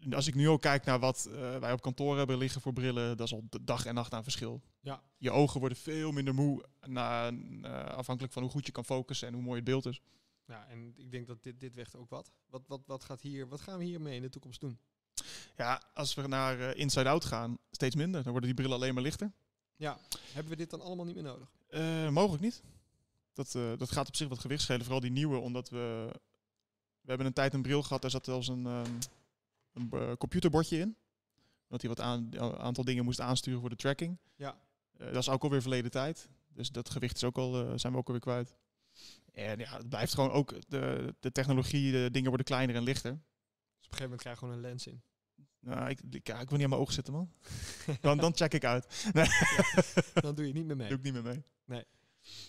Als 0.10 0.28
ik 0.28 0.36
nu 0.36 0.50
ook 0.50 0.62
kijk 0.62 0.86
naar 0.86 1.00
wat 1.00 1.30
eh, 1.32 1.58
wij 1.58 1.72
op 1.72 1.82
kantoor 1.82 2.18
hebben 2.18 2.38
liggen 2.38 2.62
voor 2.62 2.74
brillen, 2.74 3.18
dat 3.18 3.28
is 3.28 3.34
al 3.34 3.44
de 3.50 3.64
dag 3.64 3.86
en 3.86 3.94
nacht 3.94 4.14
aan 4.14 4.24
verschil. 4.24 4.62
Ja. 4.80 5.02
Je 5.18 5.32
ogen 5.32 5.60
worden 5.60 5.78
veel 5.78 6.12
minder 6.12 6.34
moe, 6.34 6.66
na, 6.86 7.32
eh, 7.62 7.86
afhankelijk 7.86 8.34
van 8.34 8.42
hoe 8.42 8.52
goed 8.52 8.66
je 8.66 8.72
kan 8.72 8.86
focussen 8.86 9.28
en 9.28 9.34
hoe 9.34 9.44
mooi 9.44 9.56
het 9.56 9.66
beeld 9.66 9.86
is. 9.86 10.02
Ja, 10.46 10.68
en 10.70 10.94
ik 10.98 11.12
denk 11.12 11.28
dat 11.28 11.44
dit, 11.44 11.60
dit 11.60 11.74
weegt 11.74 11.96
ook 11.96 12.10
wat. 12.10 12.32
Wat, 12.50 12.62
wat, 12.68 12.82
wat, 12.86 13.04
gaat 13.04 13.22
hier, 13.22 13.48
wat 13.48 13.62
gaan 13.62 13.78
we 13.78 13.84
hiermee 13.84 14.16
in 14.16 14.22
de 14.22 14.30
toekomst 14.30 14.60
doen? 14.60 14.80
Ja, 15.58 15.82
als 15.94 16.14
we 16.14 16.28
naar 16.28 16.60
eh, 16.60 16.80
Inside 16.80 17.10
Out 17.10 17.26
gaan, 17.26 17.58
steeds 17.72 17.96
minder. 17.96 18.24
Dan 18.24 18.32
worden 18.32 18.50
die 18.50 18.60
brillen 18.60 18.78
alleen 18.78 18.94
maar 18.94 19.04
lichter. 19.04 19.32
Ja, 19.76 20.00
hebben 20.34 20.52
we 20.52 20.58
dit 20.58 20.70
dan 20.70 20.82
allemaal 20.82 21.06
niet 21.06 21.16
meer 21.16 21.24
nodig? 21.24 21.50
Mogelijk 22.12 22.44
niet. 22.44 22.64
Dat, 23.34 23.52
dat 23.52 23.92
gaat 23.92 24.08
op 24.08 24.16
zich 24.16 24.28
wat 24.28 24.40
gewicht 24.40 24.62
schelen. 24.62 24.82
Vooral 24.82 25.00
die 25.00 25.12
nieuwe, 25.12 25.38
omdat 25.38 25.70
we... 25.70 26.10
We 27.02 27.08
hebben 27.08 27.28
een 27.28 27.34
tijd 27.34 27.54
een 27.54 27.62
bril 27.62 27.84
gehad, 27.84 28.02
daar 28.02 28.12
zat 28.12 28.26
zelfs 28.26 28.48
een, 28.48 28.66
ehm, 28.66 28.92
een 29.73 29.91
eh, 29.91 30.13
computerbordje 30.13 30.77
in. 30.77 30.97
Dat 31.67 31.81
hij 31.81 31.89
wat 31.89 31.99
aan, 31.99 32.27
een 32.29 32.57
aantal 32.57 32.84
dingen 32.84 33.03
moest 33.03 33.19
aansturen 33.19 33.60
voor 33.60 33.69
de 33.69 33.75
tracking. 33.75 34.17
Ja. 34.36 34.62
Eh, 34.97 35.05
dat 35.05 35.15
is 35.15 35.29
ook 35.29 35.43
alweer 35.43 35.62
verleden 35.62 35.91
tijd. 35.91 36.29
Dus 36.47 36.69
dat 36.69 36.89
gewicht 36.89 37.15
is 37.15 37.23
ook 37.23 37.38
al, 37.38 37.67
eh, 37.67 37.73
zijn 37.75 37.93
we 37.93 37.99
ook 37.99 38.07
alweer 38.07 38.21
kwijt. 38.21 38.55
En 39.34 39.60
ja, 39.60 39.77
het 39.77 39.89
blijft 39.89 40.13
gewoon 40.13 40.31
ook... 40.31 40.53
De, 40.67 41.15
de 41.19 41.31
technologie, 41.31 41.91
de 41.91 42.10
dingen 42.12 42.27
worden 42.27 42.45
kleiner 42.45 42.75
en 42.75 42.84
lichter. 42.84 43.12
Dus 43.12 43.19
op 43.19 43.91
een 43.91 43.97
gegeven 43.97 44.03
moment 44.03 44.21
krijg 44.21 44.39
je 44.39 44.45
gewoon 44.45 44.55
een 44.55 44.69
lens 44.69 44.88
in. 44.88 45.01
Nou, 45.60 45.89
ik, 45.89 46.01
ik, 46.10 46.13
ik 46.13 46.25
wil 46.25 46.36
niet 46.36 46.63
aan 46.63 46.69
mijn 46.69 46.81
ogen 46.81 46.93
zitten, 46.93 47.13
man. 47.13 47.31
Dan, 48.01 48.17
dan 48.17 48.36
check 48.36 48.53
ik 48.53 48.65
uit. 48.65 49.12
Dan 50.21 50.36
doe 50.36 50.47
je 50.47 50.53
niet 50.53 50.65
meer 50.65 50.75
mee. 50.75 50.88
Doe 50.88 50.97
ik 50.97 51.03
niet 51.03 51.13
meer 51.13 51.23
mee. 51.23 51.43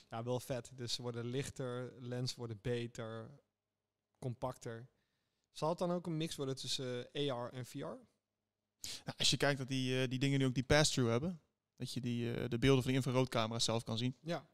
Ja, 0.08 0.22
wel 0.22 0.40
vet. 0.40 0.70
Dus 0.74 0.92
ze 0.92 1.02
worden 1.02 1.24
lichter, 1.24 1.92
lens 1.98 2.35
worden 2.35 2.58
beter, 2.62 3.30
compacter. 4.18 4.88
Zal 5.53 5.69
het 5.69 5.79
dan 5.79 5.91
ook 5.91 6.07
een 6.07 6.17
mix 6.17 6.37
worden 6.37 6.57
tussen 6.57 7.12
eh, 7.12 7.33
AR 7.33 7.53
en 7.53 7.67
VR? 7.67 7.79
Nou, 7.79 9.17
als 9.17 9.31
je 9.31 9.37
kijkt 9.37 9.59
dat 9.59 9.69
die, 9.69 10.03
eh, 10.03 10.09
die 10.09 10.19
dingen 10.19 10.38
nu 10.38 10.47
ook 10.47 10.55
die 10.55 10.65
pass-through 10.65 11.11
hebben, 11.11 11.41
dat 11.77 11.93
je 11.93 12.01
die, 12.01 12.35
eh, 12.35 12.49
de 12.49 12.59
beelden 12.59 12.83
van 12.83 12.91
de 12.91 12.97
infraroodcamera's 12.97 13.65
zelf 13.65 13.83
kan 13.83 13.99
zien. 13.99 14.17
Ja. 14.21 14.47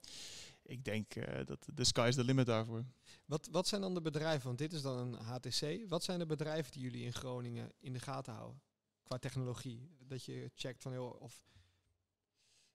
Ik 0.62 0.84
denk 0.84 1.14
dat 1.46 1.68
de 1.74 1.84
sky 1.84 2.06
is 2.08 2.14
the 2.14 2.24
limit 2.24 2.46
daarvoor. 2.46 2.84
Wat, 3.24 3.48
wat 3.50 3.68
zijn 3.68 3.80
dan 3.80 3.94
de 3.94 4.00
bedrijven? 4.00 4.46
Want 4.46 4.58
dit 4.58 4.72
is 4.72 4.82
dan 4.82 4.98
een 4.98 5.14
HTC. 5.14 5.88
Wat 5.88 6.04
zijn 6.04 6.18
de 6.18 6.26
bedrijven 6.26 6.72
die 6.72 6.82
jullie 6.82 7.04
in 7.04 7.12
Groningen 7.12 7.72
in 7.78 7.92
de 7.92 7.98
gaten 7.98 8.32
houden? 8.32 8.60
Qua 9.02 9.18
technologie. 9.18 9.96
Dat 9.98 10.24
je 10.24 10.50
checkt 10.54 10.82
van, 10.82 10.92
joh, 10.92 11.20
of 11.20 11.42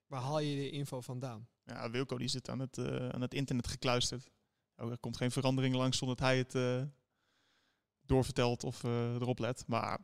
waar 0.08 0.22
haal 0.22 0.40
je 0.40 0.56
de 0.56 0.70
info 0.70 1.02
vandaan? 1.02 1.48
Ja, 1.66 1.90
Wilco 1.90 2.18
die 2.18 2.28
zit 2.28 2.50
aan 2.50 2.60
het, 2.60 2.78
aan 3.12 3.22
het 3.22 3.34
internet 3.34 3.68
gekluisterd. 3.68 4.32
Oh, 4.78 4.92
er 4.92 5.00
komt 5.00 5.18
geen 5.18 5.32
verandering 5.32 5.76
langs 5.76 5.98
zonder 5.98 6.18
dat 6.18 6.26
hij 6.26 6.38
het 6.38 6.54
doorvertelt 8.06 8.63
of 8.63 8.84
eh, 8.84 9.13
erop 9.13 9.39
let. 9.39 9.63
Maar 9.68 10.00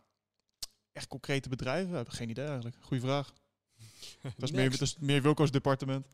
echt 0.92 1.08
concrete 1.08 1.50
bedrijven, 1.50 1.96
heb 1.96 2.08
ik 2.08 2.14
geen 2.14 2.30
idee 2.30 2.46
eigenlijk. 2.46 2.76
Goeie 2.82 3.04
vraag. 3.04 3.34
Dat 4.22 4.34
is, 4.38 4.52
meer, 4.52 4.64
Next. 4.64 4.80
dat 4.80 4.88
is 4.88 4.98
meer 4.98 5.22
Wilco's 5.22 5.52
departement. 5.52 6.08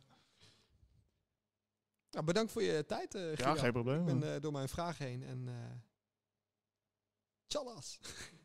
Nou, 2.12 2.26
bedankt 2.26 2.52
voor 2.52 2.64
je 2.64 2.86
tijd, 2.86 3.16
eh 3.16 3.36
Ja, 3.36 3.56
geen 3.56 3.72
probleem. 3.72 4.08
Ik 4.08 4.20
ben 4.20 4.36
eh, 4.36 4.42
door 4.42 4.52
mijn 4.52 4.70
vraag 4.70 4.98
heen 4.98 5.24
en... 5.24 5.48
eh 5.48 5.54
tjallas! 7.48 8.00